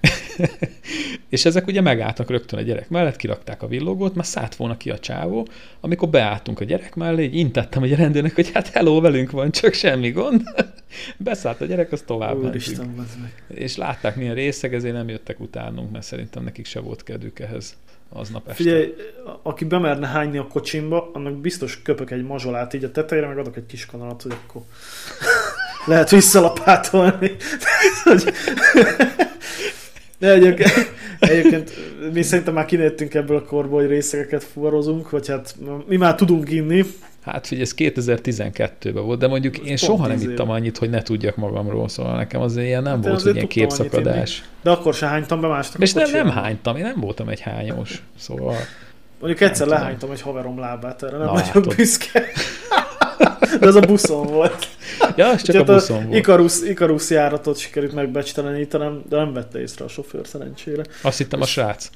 [1.28, 4.90] és ezek ugye megálltak rögtön a gyerek mellett, kirakták a villogót, már szállt volna ki
[4.90, 5.46] a csávó,
[5.80, 9.72] amikor beálltunk a gyerek mellé, így intettem egy rendőrnek, hogy hát hello, velünk van, csak
[9.72, 10.42] semmi gond.
[11.16, 12.44] Beszállt a gyerek, az tovább.
[12.44, 13.06] Úristen.
[13.48, 17.76] És látták milyen részeg, ezért nem jöttek utánunk, mert szerintem nekik se volt kedvük ehhez
[18.12, 18.62] aznap este.
[18.62, 18.94] Figyelj,
[19.42, 23.56] aki bemerne hányni a kocsimba, annak biztos köpök egy mazsolát így a tetejére, meg adok
[23.56, 24.62] egy kis kanalat, hogy akkor
[25.86, 27.36] lehet visszalapátolni.
[30.18, 31.72] De egyébként, egyébként
[32.12, 35.56] mi szerintem már kinőttünk ebből a korból, hogy részegeket fuvarozunk, vagy hát
[35.88, 36.84] mi már tudunk inni.
[37.24, 40.52] Hát figyelj, ez 2012-ben volt, de mondjuk én pont soha nem ittam éve.
[40.56, 43.46] annyit, hogy ne tudjak magamról, szóval nekem az ilyen nem Hát én volt, hogy ilyen
[43.48, 44.44] képszakadás.
[44.62, 48.02] De akkor se hánytam be másnak És nem, nem hánytam, én nem voltam egy hányós,
[48.18, 48.54] szóval
[49.20, 51.74] Mondjuk egyszer lehánytam egy haverom lábát, erre nem Na, vagyok látod.
[51.74, 52.22] büszke.
[53.60, 54.68] De ez a buszon volt.
[55.16, 56.16] Ja, ez csak a Úgyhogy buszon volt.
[56.16, 60.82] Ikarus, Ikarus járatot sikerült megbecstelenítenem, de nem vette észre a sofőr szerencsére.
[61.02, 61.90] Azt hittem a srác.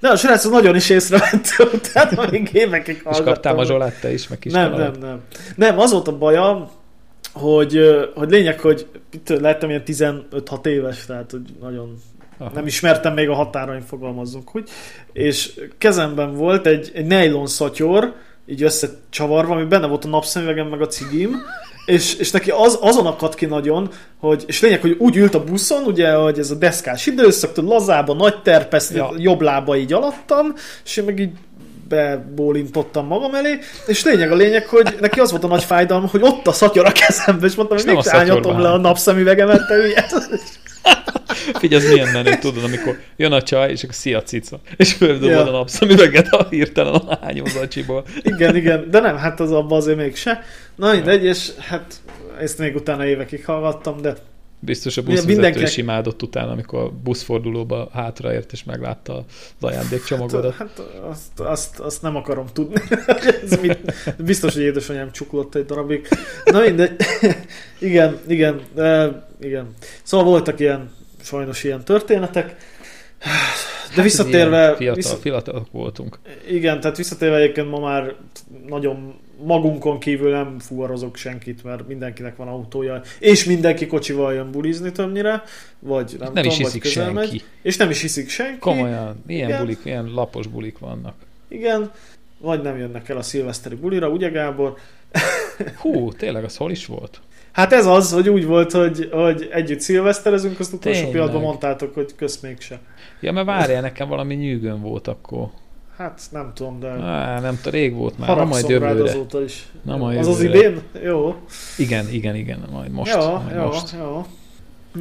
[0.00, 3.32] De a srác az nagyon is észrevette, utána még évekig És hallgattam.
[3.32, 5.20] kaptál mazsolát te is, meg kis Nem, nem, nem.
[5.56, 6.70] Nem, az volt a baja,
[7.32, 7.80] hogy,
[8.14, 8.86] hogy lényeg, hogy
[9.26, 12.02] lehettem ilyen 15-6 éves, tehát hogy nagyon
[12.38, 12.50] Aha.
[12.54, 14.68] nem ismertem még a határain, fogalmazzunk úgy.
[15.12, 18.14] És kezemben volt egy, egy nylon szatyor,
[18.50, 21.42] így összecsavarva, ami benne volt a napszemüvegem, meg a cigim,
[21.86, 25.44] és, és neki az, azon akadt ki nagyon, hogy, és lényeg, hogy úgy ült a
[25.44, 28.96] buszon, ugye, hogy ez a deszkás időszak, tudod, lazába, nagy terpesz, Ja.
[28.96, 29.12] ja.
[29.16, 31.30] jobb lába így alattam, és én meg így
[31.88, 36.22] bebólintottam magam elé, és lényeg a lényeg, hogy neki az volt a nagy fájdalma, hogy
[36.22, 40.06] ott a szatyor a kezembe, és mondtam, hogy még ányoltam le a napszemüvegemet, te hülye.
[41.58, 45.36] Figyelj, ez milyen menő, tudod, amikor jön a csaj, és akkor szia cica, és fölvdobod
[45.36, 45.46] Ja.
[45.46, 48.04] a napszemüveget a hirtelen a hányózacsiból.
[48.22, 50.42] Igen, igen, de nem, hát az abban azért mégse.
[50.76, 51.94] Na mindegy, és hát
[52.40, 54.14] ezt még utána évekig hallgattam, de
[54.60, 59.24] Biztos a buszvezető mindenkinek- is imádott utána, amikor a buszfordulóba hátraért, és meglátta az
[59.60, 60.54] ajándékcsomagodat.
[60.54, 60.78] hát
[61.10, 62.80] azt, azt, azt nem akarom tudni.
[63.44, 63.78] Ez mit,
[64.18, 66.08] biztos, hogy édesanyám csuklott egy darabig.
[66.44, 66.96] Na mindegy.
[67.78, 68.60] igen, igen,
[69.40, 69.74] igen.
[70.02, 70.90] Szóval voltak ilyen,
[71.22, 72.46] sajnos ilyen történetek.
[73.18, 76.18] De Hát visszatérve, Fiatal, vissza, fiatalok voltunk.
[76.48, 78.14] igen, tehát visszatérve egyébként ma már
[78.68, 79.14] nagyon
[79.44, 85.42] magunkon kívül nem fuvarozok senkit, mert mindenkinek van autója, és mindenki kocsival jön bulizni többnyire,
[85.78, 87.18] vagy nem, Nem tudom, is vagy hiszik közel senki.
[87.18, 88.58] Megy, és nem is hiszik senki.
[88.58, 89.60] Komolyan, ilyen Igen.
[89.60, 91.14] bulik, ilyen lapos bulik vannak.
[91.48, 91.90] Igen,
[92.38, 94.76] vagy nem jönnek el a szilveszteri bulira, ugye Gábor?
[95.80, 97.20] Hú, tényleg, az hol is volt?
[97.52, 101.12] Hát ez az, hogy úgy volt, hogy, hogy együtt szilveszterezünk, azt utolsó Tényleg.
[101.12, 102.80] pillanatban mondtátok, hogy kösz mégse.
[103.20, 105.48] Ja, mert várjál, nekem valami nyűgön volt akkor.
[105.98, 109.02] Hát nem tudom, de Á, nem tudom, rég volt már, na majd jövőre.
[109.02, 109.66] azóta is.
[109.82, 110.68] Na majd az az jövőre.
[110.68, 110.82] idén?
[111.04, 111.36] Jó.
[111.78, 113.14] Igen, igen, igen, majd most.
[113.14, 113.94] jó, majd jó, most.
[113.98, 114.26] jó.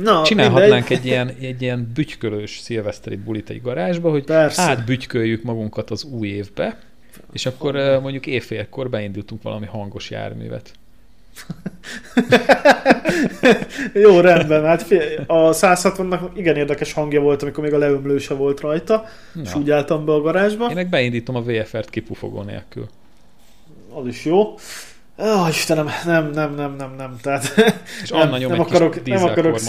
[0.01, 0.97] Na, Csinálhatnánk mindegy.
[0.97, 4.61] egy ilyen, egy ilyen bütykölős szilveszteri bulit egy garázsba, hogy Persze.
[4.61, 6.79] átbütyköljük magunkat az új évbe,
[7.31, 10.71] és akkor eh, mondjuk éjfélkor beindultunk valami hangos járművet.
[13.93, 14.65] Jó, rendben.
[14.65, 14.81] Hát
[15.27, 19.05] a 160-nak igen érdekes hangja volt, amikor még a leömlőse volt rajta,
[19.43, 19.59] és Na.
[19.59, 20.67] úgy álltam be a garázsba.
[20.69, 22.87] Én meg beindítom a VFR-t kipufogó nélkül.
[23.93, 24.55] Az is jó.
[25.19, 27.15] Ó, Istenem, nem, nem, nem, nem, nem.
[27.21, 27.53] Tehát
[28.03, 29.59] És Nem, nem egy akarok- nem akarok a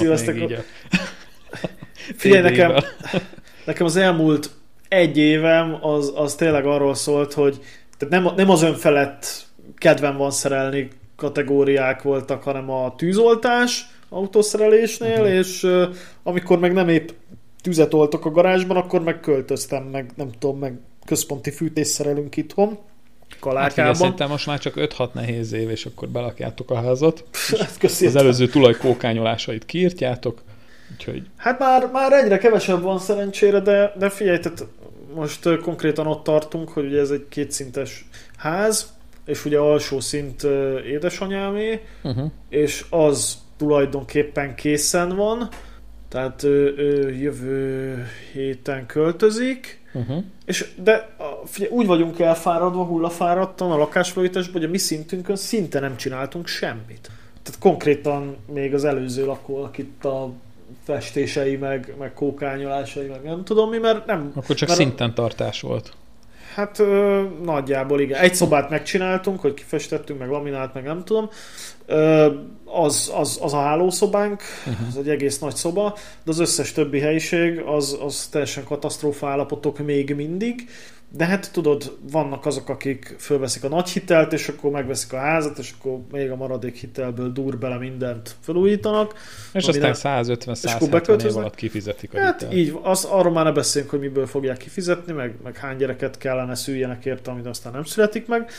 [2.16, 2.74] Figyelj, nekem,
[3.64, 4.50] nekem az elmúlt
[4.88, 7.60] egy évem az, az tényleg arról szólt, hogy
[7.98, 9.46] tehát nem, nem az önfelett
[9.76, 10.88] kedvem van szerelni
[11.18, 15.32] kategóriák voltak, hanem a tűzoltás autószerelésnél, Mhm.
[15.32, 15.82] és uh,
[16.22, 17.08] amikor meg nem épp
[17.62, 22.68] tüzet oltok a garázsban, akkor meg költöztem, meg nem tudom, meg központi fűtést szerelünk itthon,
[23.30, 23.94] Hát Kalákában.
[23.94, 27.24] szerintem most már csak 5-6 nehéz év, és akkor belakjátok a házat.
[27.58, 27.82] Hát.
[27.82, 30.42] Az előző tulaj kókányolásait kiírtjátok,
[30.92, 34.64] úgyhogy Hát már, már egyre kevesebb van szerencsére, de, de figyelj, tehát
[35.14, 38.96] most konkrétan ott tartunk, hogy ugye ez egy kétszintes ház,
[39.28, 40.42] és ugye alsó szint
[40.86, 42.30] édesanyámé, uh-huh.
[42.48, 45.48] és az tulajdonképpen készen van,
[46.08, 50.24] tehát ő, ő jövő héten költözik, Uh-huh.
[50.44, 55.96] és de figyelj, úgy vagyunk elfáradva, hullafáradtan a lakásfelújításban, hogy a mi szintünkön szinte nem
[55.96, 57.10] csináltunk semmit.
[57.42, 60.32] Tehát konkrétan még az előző lakó, akit a
[60.84, 64.32] festései, meg, meg kókányolásai, meg nem tudom mi, mert nem...
[64.34, 65.92] Akkor csak mert szinten tartás volt.
[66.58, 68.20] Hát ö, nagyjából igen.
[68.20, 71.30] Egy szobát megcsináltunk, hogy kifestettünk, meg laminált, meg nem tudom.
[71.86, 72.32] Ö,
[72.64, 74.86] az, az, az a hálószobánk, uh-huh.
[74.88, 79.78] az egy egész nagy szoba, de az összes többi helyiség az, az teljesen katasztrófa állapotok
[79.78, 80.68] még mindig.
[81.10, 85.58] De hát tudod, vannak azok, akik fölveszik a nagy hitelt, és akkor megveszik a házat,
[85.58, 89.14] és akkor még a maradék hitelből dur bele mindent felújítanak.
[89.52, 92.54] És aztán 150-170 év alatt kifizetik a Hát hitelt.
[92.54, 96.54] így, az, arról már ne beszéljünk, hogy miből fogják kifizetni, meg, meg hány gyereket kellene
[96.54, 98.50] szüljenek érte, amit aztán nem születik meg.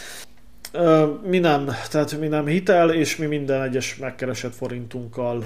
[1.23, 5.45] Mi nem, tehát mi nem hitel, és mi minden egyes megkeresett forintunkkal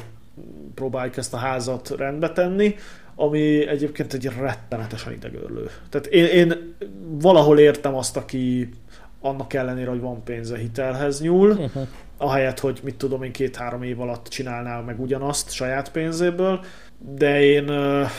[0.76, 2.76] próbáljuk ezt a házat rendbe tenni
[3.16, 5.70] ami egyébként egy rettenetesen idegörlő.
[5.90, 8.70] Tehát én, én valahol értem azt, aki
[9.22, 11.88] annak ellenére, hogy van pénze hitelhez nyúl, uh-huh.
[12.18, 16.64] ahelyett, hogy mit tudom én két-három év alatt csinálnál meg ugyanazt saját pénzéből,
[16.98, 18.10] de én uh,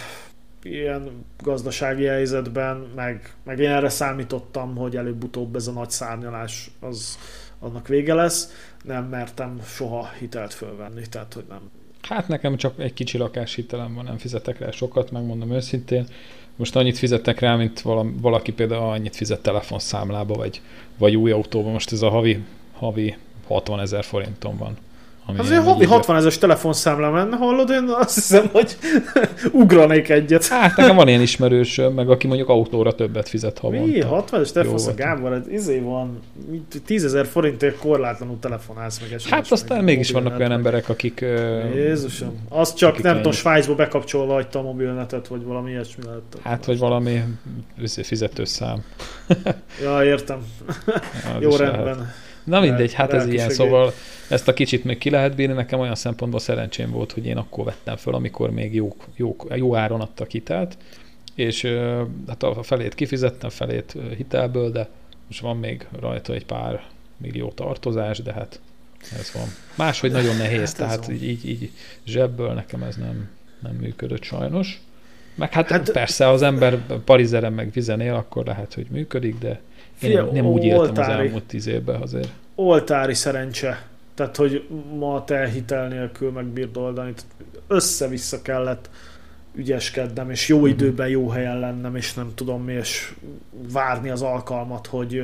[0.63, 7.19] ilyen gazdasági helyzetben, meg, meg én erre számítottam, hogy előbb-utóbb ez a nagy szárnyalás az
[7.61, 8.53] annak vége lesz,
[8.85, 11.71] nem mertem soha hitelt fölvenni, tehát hogy nem,
[12.09, 16.07] Hát nekem csak egy kicsi lakáshitelem van, nem fizetek rá sokat, megmondom őszintén.
[16.57, 17.81] Most annyit fizettek rá, mint
[18.21, 20.61] valaki például annyit fizet telefonszámlába, vagy,
[20.99, 21.71] vagy új autóba.
[21.71, 22.39] Most ez a havi,
[22.73, 24.77] havi 60 ezer forintom van.
[25.27, 28.77] Ami Azért havi 60 ezeres telefonszámla menne, hallod, én azt hiszem, hogy
[29.62, 30.47] ugranék egyet.
[30.47, 33.87] Hát nekem van ilyen ismerős, meg aki mondjuk autóra többet fizet havonta.
[33.87, 34.01] Mi?
[34.01, 36.20] 60 ezeres telefonszámla, Gábor, ez izé van,
[36.85, 39.39] 10 ezer forintért korlátlanul telefonálsz meg esetleg.
[39.39, 41.25] Hát aztán mégis vannak olyan emberek, akik...
[41.75, 46.22] Jézusom, az csak nem tudom, Svájcba bekapcsolva hagyta a mobilnetet, vagy valami ilyesmi lehet.
[46.43, 47.22] Hát, vagy valami
[48.03, 48.85] fizetőszám.
[49.83, 50.39] ja, értem.
[51.41, 51.85] Jó rendben.
[51.85, 52.33] Lehet.
[52.45, 53.93] Na mindegy, hát ez ilyen, szóval
[54.29, 55.55] ezt a kicsit még ki lehet bírni.
[55.55, 59.77] Nekem olyan szempontból szerencsém volt, hogy én akkor vettem föl, amikor még jó, jó, jó
[59.77, 60.77] áron adtak hitelt,
[61.35, 61.63] és
[62.27, 64.89] hát a felét kifizettem, felét hitelből, de
[65.27, 66.83] most van még rajta egy pár
[67.17, 68.61] millió tartozás, de hát
[69.19, 69.49] ez van.
[69.75, 71.71] Máshogy nagyon nehéz, hát tehát így, így, így
[72.05, 73.29] zsebből nekem ez nem,
[73.63, 74.81] nem működött sajnos.
[75.35, 79.61] Meg hát, hát persze, az ember parizeren meg vizen él, akkor lehet, hogy működik, de
[80.05, 82.29] én nem, nem úgy éltem oltári, az elmúlt tíz évben azért.
[82.55, 83.87] Oltári szerencse.
[84.15, 87.13] Tehát, hogy ma te hitel nélkül megbírd oldani.
[87.67, 88.91] Össze-vissza kellett
[89.55, 90.67] ügyeskednem, és jó mhm.
[90.67, 93.15] időben, jó helyen lennem, és nem tudom mi, és
[93.73, 95.23] várni az alkalmat, hogy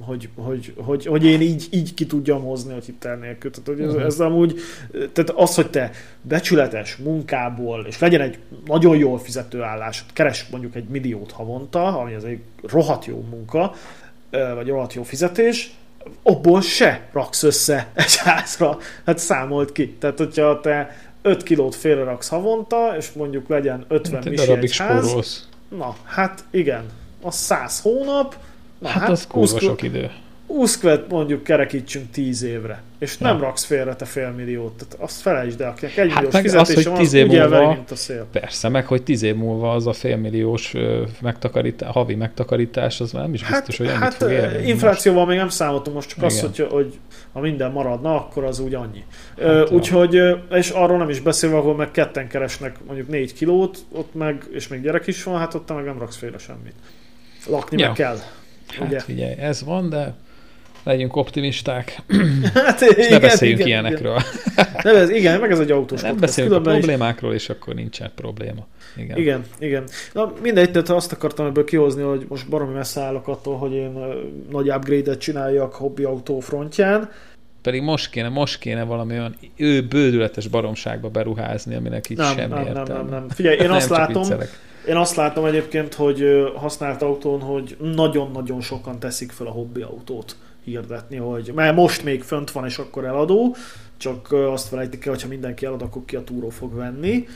[0.00, 3.50] hogy, hogy, hogy, hogy én így, így ki tudjam hozni a hitel nélkül.
[3.50, 4.04] Tehát, hogy ez, uh-huh.
[4.04, 4.60] ez amúgy,
[5.12, 5.90] tehát az, hogy te
[6.22, 12.14] becsületes munkából, és legyen egy nagyon jól fizető állás, keres mondjuk egy milliót havonta, ami
[12.14, 13.74] az egy rohadt jó munka,
[14.54, 15.74] vagy rohadt jó fizetés,
[16.22, 18.78] abból se raksz össze egy házra.
[19.06, 19.92] Hát számolt ki.
[19.92, 24.76] Tehát, hogyha te 5 kilót félre raksz havonta, és mondjuk legyen 50 hát misi egy
[24.76, 25.48] ház, spórolsz.
[25.68, 26.84] na, hát igen,
[27.22, 28.36] az 100 hónap,
[28.82, 30.10] Na, hát, hát az kurva sok idő.
[30.46, 33.42] Uszkvet mondjuk kerekítsünk tíz évre, és nem ja.
[33.42, 37.12] raksz félre te félmilliót, tehát azt felejtsd el, akinek egy hát meg az, hogy tíz
[37.12, 38.26] év múlva, elveri, mint a szél.
[38.32, 40.72] Persze, meg hogy tíz év múlva az a félmilliós
[41.20, 44.68] megtakarítás, havi megtakarítás, az már nem is biztos, hát, hogy annyit hát, fog érni.
[44.68, 45.30] Inflációval most.
[45.30, 46.30] még nem számoltunk, most csak Igen.
[46.30, 46.98] az, hogy, hogy
[47.32, 49.04] ha minden maradna, akkor az úgy annyi.
[49.40, 54.14] Hát, Úgyhogy, és arról nem is beszélve, ahol meg ketten keresnek mondjuk négy kilót, ott
[54.14, 56.74] meg, és még gyerek is van, hát ott meg nem raksz félre semmit.
[57.46, 57.86] Lakni ja.
[57.86, 58.16] meg kell.
[58.68, 59.00] Hát ugye?
[59.00, 60.14] figyelj, ez van, de
[60.82, 61.96] legyünk optimisták.
[62.54, 64.18] Hát, és igen, ne beszéljünk igen, ilyenekről.
[64.52, 64.66] Igen.
[64.82, 68.66] Nem, ez, igen, meg ez egy autós Nem beszéljünk a problémákról, és akkor nincsen probléma.
[68.96, 69.44] Igen, igen.
[69.58, 69.84] igen.
[70.12, 73.98] Na mindegy, de azt akartam ebből kihozni, hogy most baromi messze állok attól, hogy én
[74.50, 77.10] nagy upgrade-et csináljak hobbi autó frontján.
[77.62, 82.54] Pedig most kéne, most kéne valami olyan ő bődületes baromságba beruházni, aminek itt nem, semmi
[82.54, 82.92] nem, értelme.
[82.92, 83.28] Nem, nem, nem.
[83.28, 84.58] Figyelj, én azt látom, viccelek
[84.88, 86.24] én azt látom egyébként, hogy
[86.54, 92.22] használt autón, hogy nagyon-nagyon sokan teszik fel a hobbi autót hirdetni, hogy mert most még
[92.22, 93.56] fönt van, és akkor eladó,
[93.96, 97.26] csak azt felejtik el, hogyha mindenki elad, akkor ki a túró fog venni.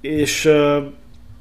[0.00, 0.44] És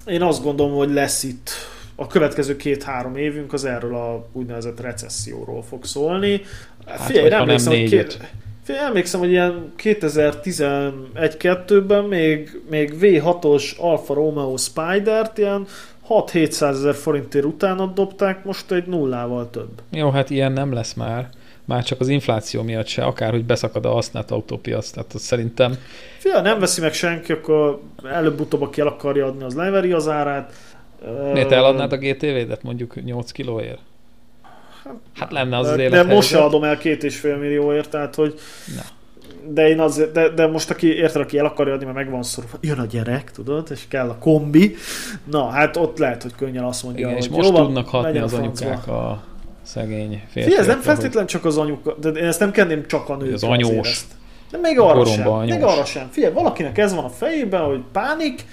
[0.06, 1.50] én azt gondolom, hogy lesz itt
[1.96, 6.42] a következő két-három évünk az erről a úgynevezett recesszióról fog szólni.
[6.86, 8.20] Hát, Figyelj, nem emlékszem, hogy két,
[8.68, 15.66] emlékszem, hogy ilyen 2011-2-ben még, még V6-os Alfa Romeo Spider-t ilyen
[16.10, 19.82] 6-700 ezer forintért utána dobták, most egy nullával több.
[19.92, 21.30] Jó, hát ilyen nem lesz már.
[21.66, 25.78] Már csak az infláció miatt se, akár hogy beszakad a használt autópiac, tehát az szerintem...
[26.18, 30.54] Fia, nem veszi meg senki, akkor előbb-utóbb, aki el akarja adni, az leveri az árát.
[31.34, 33.80] Miért eladnád a GTV-det mondjuk 8 kilóért?
[35.16, 38.16] Hát lenne az, az az De most se adom el két és fél millióért, tehát
[38.16, 38.40] hogy...
[38.76, 38.82] Na.
[39.54, 42.58] de én az, de, de most aki érted, aki el akarja adni, mert megvan szorulva,
[42.62, 44.76] jön a gyerek, tudod, és kell a kombi.
[45.32, 48.20] Na, hát ott lehet, hogy könnyen azt mondja, Igen, hogy és most jó, tudnak hatni
[48.20, 49.24] az a anyukák a
[49.64, 50.42] szegény férfiakra.
[50.42, 53.34] Figyelj, ez nem feltétlen csak az anyuka, de én ezt nem kenném csak a nőkre
[53.34, 53.70] az anyós.
[53.70, 54.06] azért ezt.
[54.52, 55.28] De még arra sem.
[55.28, 55.56] anyós.
[55.56, 56.08] Még arra sem.
[56.12, 58.46] Figyelj, valakinek ez van a fejében, hogy pánik,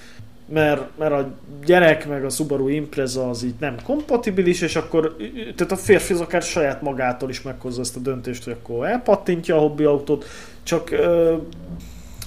[0.53, 1.29] mert, mert a
[1.65, 5.15] gyerek meg a Subaru Impreza az így nem kompatibilis, és akkor
[5.55, 9.55] tehát a férfi az akár saját magától is meghozza ezt a döntést, hogy akkor elpattintja
[9.55, 10.25] a hobbi autót,
[10.63, 11.35] csak ö,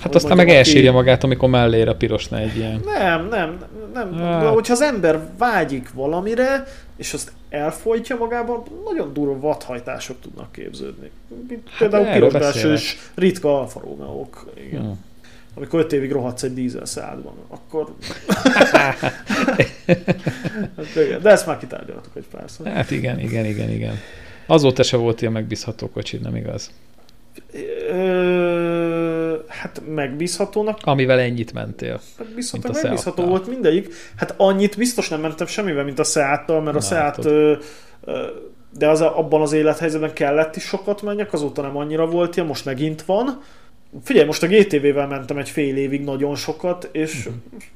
[0.01, 2.81] Hát aztán meg elsírja magát, amikor mellére pirosna egy ilyen.
[2.85, 3.59] nem, nem,
[3.95, 4.15] nem.
[4.15, 4.43] Hát.
[4.43, 6.65] De hogyha az ember vágyik valamire,
[6.97, 11.11] és azt elfolytja magában, nagyon durva vadhajtások tudnak képződni.
[11.49, 13.81] Mint például Hát erről pirosbelsős ritka Alfa.
[14.67, 14.81] Igen.
[14.81, 15.05] Hmm.
[15.55, 17.95] Amikor 5 évig rohadsz egy dízel szádban, akkor...
[20.77, 22.67] Hát De ezt már kitárgyaltuk egy párszor.
[22.67, 23.95] Hát igen, igen, igen, igen.
[24.47, 26.71] Azóta se volt ilyen megbízható kocsid, nem igaz?
[27.89, 32.01] Ö, hát megbízhatónak Amivel ennyit mentél.
[32.19, 33.95] Megbízható, Mint a megbízható volt mindegyik.
[34.17, 37.33] Hát annyit biztos nem mentem semmivel, mint a Seattal, mert a Na, Seat, tudod.
[37.33, 37.57] ö,
[38.05, 38.27] ö,
[38.79, 42.49] de az a, abban az élethelyzetben kellett is sokat menjek, azóta nem annyira volt ilyen,
[42.49, 43.41] most megint van.
[44.03, 47.35] Figyelj, most a GTV-vel mentem egy fél évig nagyon sokat, és Mhm.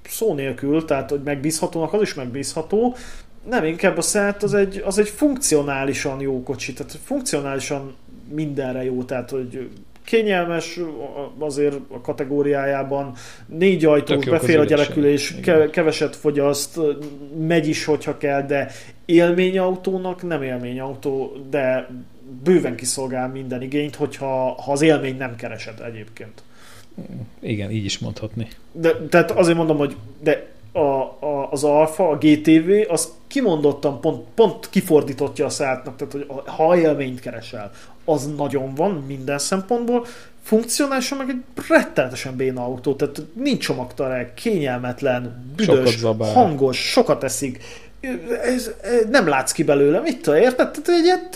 [0.09, 2.95] szó nélkül, tehát hogy megbízhatónak az is megbízható.
[3.49, 7.95] Nem, inkább a Seat az egy, az egy funkcionálisan jó kocsi, tehát funkcionálisan
[8.35, 9.69] mindenre jó, tehát hogy
[10.05, 10.81] kényelmes
[11.39, 13.13] azért a kategóriájában,
[13.47, 15.43] négy ajtós, befér a gyerekülés, Igen.
[15.43, 16.81] ke- keveset fogyaszt,
[17.39, 18.71] megy is, hogyha kell, de
[19.05, 21.89] élményautónak nem élményautó, de
[22.43, 26.43] bőven kiszolgál minden igényt, hogyha ha az élmény nem keresed egyébként.
[27.41, 28.49] Igen, így is mondhatni.
[28.73, 34.25] De, tehát azért mondom, hogy de a, a, az Alfa, a GTV, az kimondottan pont,
[34.35, 37.71] pont kifordítottja a szátnak, tehát hogy ha élményt keresel,
[38.05, 40.07] az nagyon van minden szempontból,
[40.43, 46.33] funkcionálisan meg egy rettenetesen béna autó, tehát nincs csomagtarek, kényelmetlen, Sokat büdös, zabál.
[46.33, 47.63] hangos, sokat eszik,
[48.43, 50.71] ez, ez, nem látsz ki belőle, mit tudom, érted?
[50.71, 51.29] Tehát egy ilyen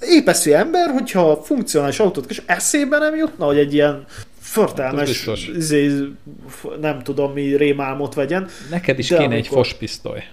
[0.00, 5.48] épeszű ember, hogyha funkcionális autót és eszébe nem jutna, hogy egy ilyen Hát förtelmes, biztos.
[5.56, 5.90] izé,
[6.80, 8.48] nem tudom mi rémálmot vegyen.
[8.70, 10.24] Neked is De kéne egy amikor- fospisztoly.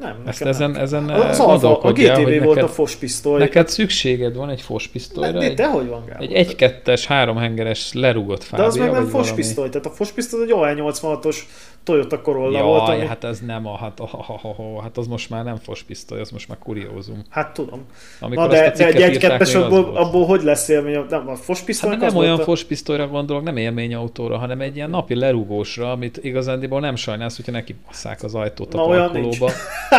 [0.00, 0.80] Nem, Ezt ezen, nem.
[0.80, 3.38] ezen Az Alfa, a hogy GTV volt neked, a fospisztoly.
[3.38, 6.22] neked szükséged van egy De, fospisztolyra, de, egy, de hogy van, Gábor?
[6.22, 11.36] egy egy-kettes, háromhengeres lerugott de fábia, az meg nem fospisztoly, tehát a fospisztoly egy OL86-os
[11.84, 13.06] Toyota Corolla volt, Jaj, ami...
[13.06, 16.20] hát ez nem a, hát, oh, oh, oh, oh, hát az most már nem fospisztoly,
[16.20, 17.24] az most már kuriózum.
[17.28, 17.84] Hát tudom.
[18.20, 19.96] Amikor Na de, de egy még az abból, volt.
[19.96, 21.04] abból hogy lesz élmény?
[21.08, 22.50] Nem, a fospisztoly Hát nem olyan volt a...
[22.50, 27.74] fospisztolyra gondolok, nem élményautóra, hanem egy ilyen napi lerugósra, amit igazándiból nem sajnálsz, hogyha neki
[27.86, 29.50] basszák az ajtót a Na, olyan parkolóba.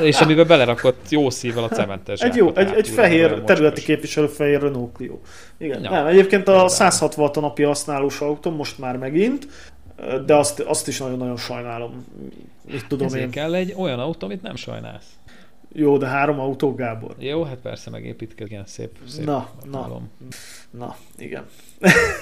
[0.00, 4.60] és amiben belerakott jó szívvel a cementes Egy jó, egy, egy fehér területi képviselő fehér
[4.60, 5.18] Renault Clio.
[5.58, 5.82] Igen.
[5.82, 5.90] Ja.
[5.90, 6.68] Nem, egyébként a Például.
[6.68, 9.48] 160 watt a napi használós autó, most már megint,
[10.26, 12.04] de azt, azt is nagyon-nagyon sajnálom.
[12.70, 13.30] Mit tudom Ezért én.
[13.30, 15.06] kell egy olyan autó, amit nem sajnálsz.
[15.72, 17.14] Jó, de három autó, Gábor.
[17.18, 19.82] Jó, hát persze megépítkezik, szép, szép Na, na.
[19.82, 20.10] álom.
[20.70, 21.44] Na, igen.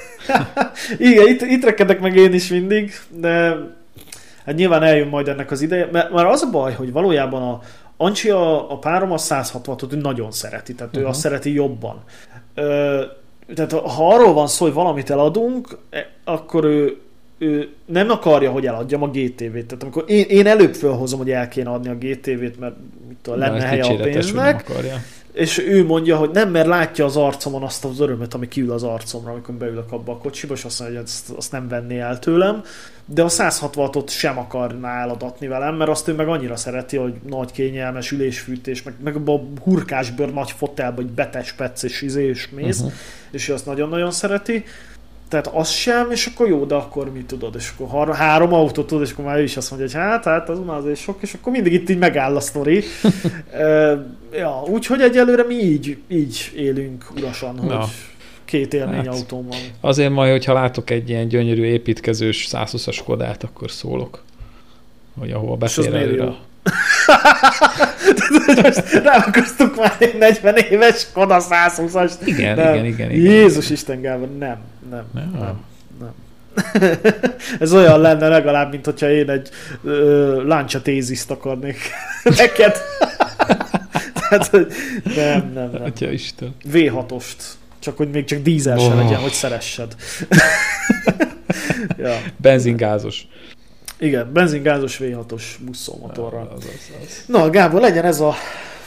[0.98, 3.56] igen, itt, itt rekedek meg én is mindig, de
[4.46, 7.60] hát nyilván eljön majd ennek az ideje, mert már az a baj, hogy valójában a
[7.96, 11.00] Ancsi a, a párom a 160-ot ő nagyon szereti, tehát uh-huh.
[11.00, 11.10] ő Mhm.
[11.10, 12.02] azt szereti jobban.
[12.54, 13.02] Ö,
[13.54, 16.96] tehát ha arról van szó, hogy valamit eladunk, e, akkor ő,
[17.38, 19.66] ő nem akarja, hogy eladjam a GTV-t.
[19.66, 22.74] Tehát amikor én, én előbb felhozom, hogy el kéne adni a GTV-t, mert
[23.08, 24.94] mit tudom, lenne helye a hogy nem pénznek, akarja.
[25.36, 28.82] És ő mondja, hogy nem, mert látja az arcomon azt az örömet, ami kiül az
[28.82, 32.18] arcomra, amikor beülök abba a kocsiba, és azt mondja, hogy ezt, azt nem venné el
[32.18, 32.62] tőlem.
[33.04, 37.52] De a 166-ot sem akarná eladatni velem, mert azt ő meg annyira szereti, hogy nagy
[37.52, 42.78] kényelmes ülésfűtés, meg, meg abba a hurkásbőr nagy fotelba, hogy betespetsz és izé, és mész,
[42.78, 42.92] uh-huh.
[43.30, 44.64] és ő azt nagyon-nagyon szereti.
[45.28, 48.86] Tehát az sem, és akkor jó, de akkor mit tudod, és akkor har- három autót
[48.86, 51.16] tudod, és akkor már ő is azt mondja, hogy hát, hát az már azért sok,
[51.20, 52.82] és akkor mindig itt így megáll a sztori.
[53.52, 53.94] Ö,
[54.32, 57.84] ja, úgyhogy egyelőre mi így, így élünk urasan, hogy Na.
[58.44, 59.06] két élmény Hát.
[59.06, 59.58] autóm van.
[59.80, 64.22] Azért majd, hogyha látok egy ilyen gyönyörű építkezős 120-as Kodát, akkor szólok.
[65.18, 65.88] Hogy ahova És az
[68.46, 68.72] előre.
[68.92, 69.00] jó?
[69.02, 72.12] Ráakasztuk már egy 40 éves Koda 120-as.
[72.24, 72.74] Igen, Nem.
[72.74, 73.32] igen, igen, igen.
[73.32, 74.56] Jézus Isten Gábor, nem,
[74.90, 75.30] nem, Nem?
[75.38, 75.60] nem.
[76.00, 76.12] nem.
[77.60, 79.48] Ez olyan lenne legalább, mint hogyha én egy
[79.84, 81.78] ö, láncsa téziszt akarnék
[82.38, 82.76] neked.
[84.14, 84.66] Tehát, hogy
[85.16, 85.82] nem, nem, nem.
[85.82, 86.54] Atya Isten.
[86.72, 87.36] V6-ost.
[87.78, 88.96] Csak hogy még csak dízel se Oh.
[88.96, 89.94] legyen, hogy szeressed.
[91.98, 92.16] ja.
[92.36, 93.26] Benzingázos.
[93.98, 96.52] Igen, benzingázos V6-os buszolmotorral.
[96.56, 97.24] Az, az, az.
[97.26, 98.34] Na, Gábor, legyen ez a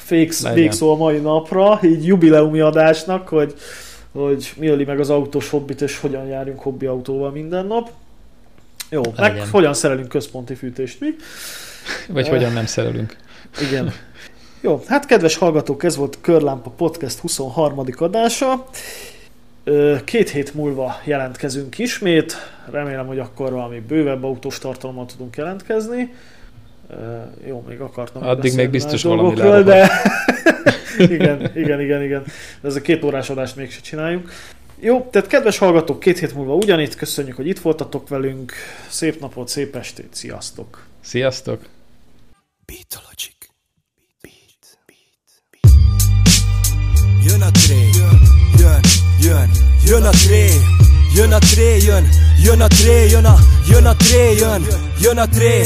[0.09, 0.53] Legyen.
[0.53, 3.53] végszó a mai napra, így jubileumi adásnak, hogy
[4.11, 7.89] hogy mi öli meg az autós hobbit, és hogyan járjunk hobbi autóval minden nap.
[8.89, 9.37] Jó, Legyen.
[9.37, 11.07] meg hogyan szerelünk központi fűtést mi.
[12.07, 12.31] Vagy Eh.
[12.31, 13.15] hogyan nem szerelünk.
[13.69, 13.91] Igen.
[14.61, 17.83] Jó, hát kedves hallgatók, ez volt Körlámpa Podcast 23.
[17.97, 18.65] adása.
[20.03, 22.35] Két hét múlva jelentkezünk ismét.
[22.71, 26.13] Remélem, hogy akkor valami bővebb autós tartalommal tudunk jelentkezni.
[27.47, 28.23] Jó, még akartam.
[28.23, 29.89] Addig még biztos valami dolgokról, de...
[30.97, 32.23] igen, igen, igen, igen.
[32.61, 34.31] De ez a két órás adást mégse csináljuk.
[34.79, 36.95] Jó, tehát kedves hallgatók, két hét múlva ugyanitt.
[36.95, 38.53] Köszönjük, hogy itt voltatok velünk.
[38.89, 40.85] Szép napot, szép estét, sziasztok!
[41.01, 41.61] Sziasztok!
[42.65, 43.47] Beatologic.
[44.21, 44.79] Beat.
[44.85, 45.71] Beat.
[47.23, 48.28] Jön a tré, jön,
[48.59, 48.81] jön,
[49.19, 49.49] jön,
[49.85, 50.49] jön a tré,
[51.15, 52.09] jön a tré, jön,
[52.43, 55.65] jön a tré, jön a, jön a tré,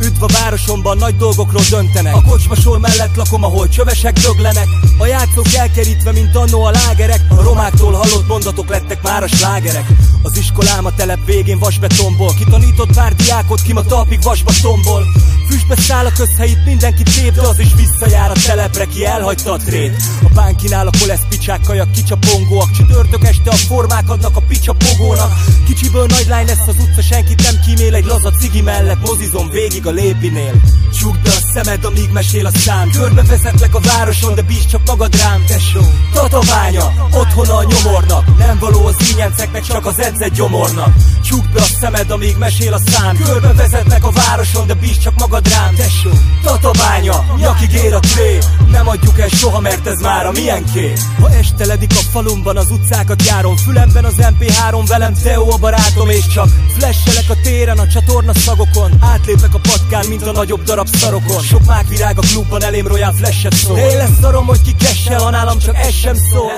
[0.00, 0.04] a.
[0.04, 2.14] Üdv a városomban, nagy dolgokról döntenek.
[2.14, 4.66] A kocsmasor mellett lakom, ahol csövesek döglenek.
[4.98, 7.20] A játszók elkerítve, mint annó a lágerek.
[7.28, 9.86] A romáktól hallott mondatok lettek már a slágerek.
[10.22, 15.04] Az iskolám a telep végén vasbetonból Kitanított pár diákot, ki ma talpig vasba tombol.
[15.48, 20.02] Füstbe száll a közhelyit, mindenki tép, az is visszajár a telepre, ki elhagyta a trét.
[20.22, 25.32] A bánkinál a kolesz picsák, kajak kicsapongóak Csütörtök este a formák adnak a picsapogónak
[25.66, 29.00] Kicsiből nagy lány lesz az utca, senkit nem kímél Egy laza cigi mellett.
[29.00, 30.54] Mozizom végig a lépinél.
[30.98, 32.90] Csukd be a szemed, amíg mesél a szám.
[32.90, 35.80] Körbe vezetlek a városon, de bízd csak magad rám, tesó.
[36.12, 38.38] Tataványa, otthona a nyomornak.
[38.38, 40.94] Nem való az ínyenceknek, csak az edzett gyomornak.
[41.24, 43.16] Csukd be a szemed, amíg mesél a szám.
[43.16, 46.10] Körbe vezetlek a városon, de bízd csak magad rám, tesó.
[46.42, 48.38] Tataványa, nyakig ér a tré.
[48.70, 53.22] Nem adjuk el soha, mert ez már a miénké Ha esteledik a falumban, az utcákat
[53.22, 53.56] járom.
[53.56, 58.92] Fülemben az MP3, velem Teo a barátom És csak flashelek a téren, a csatorna szagokon.
[59.00, 61.42] Átlépek a patkán, mint a nagyobb darab szarokon.
[61.42, 63.74] Sok mákvirág a klubban, elém royal flashet szól.
[63.74, 66.50] De én lesz szarom, hogy ki kessel, ha nálam csak ez sem szól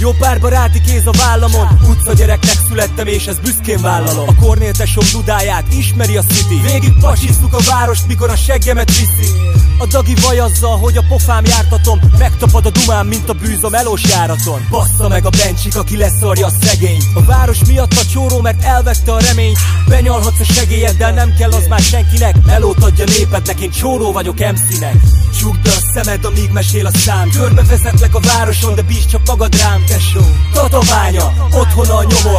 [0.00, 1.78] jó pár baráti kéz a vállamon.
[1.88, 4.28] Utca gyereknek születtem és ezt büszkén vállalom.
[4.28, 6.60] A Kornél tesóm dudáját ismeri a city.
[6.62, 9.30] Végig pasisztuk a várost, mikor a seggemet viszi.
[9.78, 12.00] A dagi vaj azzal, hogy a pofám jártatom.
[12.18, 14.66] Megtapad a dumám, mint a bűz a melós járaton.
[14.70, 19.12] Bassza meg a bencsik, aki leszarja a szegény A város miatt a csóró, mert elvette
[19.12, 19.58] a reményt.
[19.88, 22.36] Benyalhatsz a segélyeddel, nem kell az már senkinek.
[22.46, 24.96] Melót adja népednek, én csóró vagyok MC-nek
[25.38, 27.30] Csukd be a szemed, amíg mesél a szám.
[27.30, 30.20] Körbe vezetlek a városon, de bízd csak magad rám, tesó
[30.52, 32.35] Tataványa, otthona a nyomornak Nem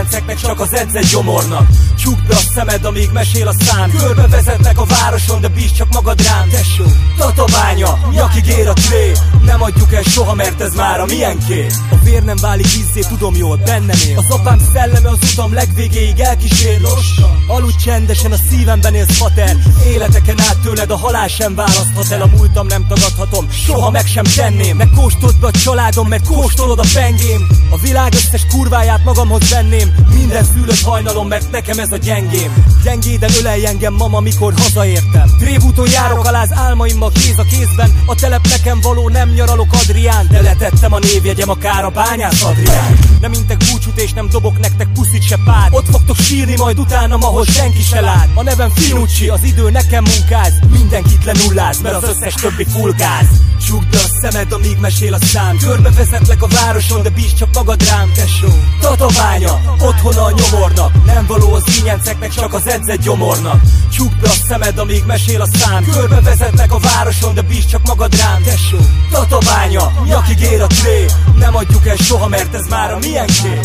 [0.00, 1.68] ínyenceknek, csak az edzett gyomornak.
[1.98, 3.90] Csukd be a szemed, amíg mesél a szám.
[3.90, 6.84] Körbe vezetlek a városon, de bízd csak magad rám, tesó
[7.18, 9.12] Tataványa, nyakig ér a tré.
[9.44, 13.36] Nem adjuk el soha, mert ez már a miénké A vér nem válik vízzé, tudom
[13.36, 16.80] jól, bennem él Az apám szelleme az utam legvégéig elkísér.
[16.80, 19.56] Lassan, aludj csendesen, a szívemben élsz fater.
[19.86, 22.22] Életeken át tőled a halál sem választhat el.
[22.22, 24.76] A múltam nem tagadhatom, soha meg sem tenném.
[24.76, 30.44] Megkóstold be a családom, mert kóstolod a pengém A világ összes kurváját magamhoz venném Minden
[30.44, 32.64] szülött hajnalom, mert nekem ez a gyengém.
[32.84, 35.28] Gyengéden ölelj engem, mama, mikor hazaértem.
[35.38, 38.02] Trévúton járok alá az álmaimmal kéz a kézben.
[38.06, 40.26] A telep nekem való, nem nyaralok Adrián.
[40.30, 42.98] De letettem a névjegyem akár a bányász Adrián.
[43.20, 47.22] Nem intek búcsút és nem dobok nektek puszit se pár Ott fogtok sírni majd utánam,
[47.22, 48.28] ahol senki se lát.
[48.34, 50.52] A nevem Finucci, az idő nekem munkáz.
[50.72, 53.26] Mindenkit lenulláz, mert az összes többi full gáz.
[53.66, 55.56] Csukd a szemed, amíg mesél a szám.
[55.56, 58.48] Körbe vezetlek a városon, de bízd csak magad rám, tesó.
[58.80, 63.60] Tataványa, otthona a nyomornak Nem való az ínyenceknek, csak az edzett gyomornak.
[63.92, 65.84] Csukd be a szemed, amíg mesél a szám.
[65.84, 68.78] Körbe vezetlek a városon, de bízd csak magad rám, tesó
[69.10, 71.06] Tataványa, nyakig ér a tré.
[71.36, 73.60] Nem adjuk el soha, mert ez már a miénké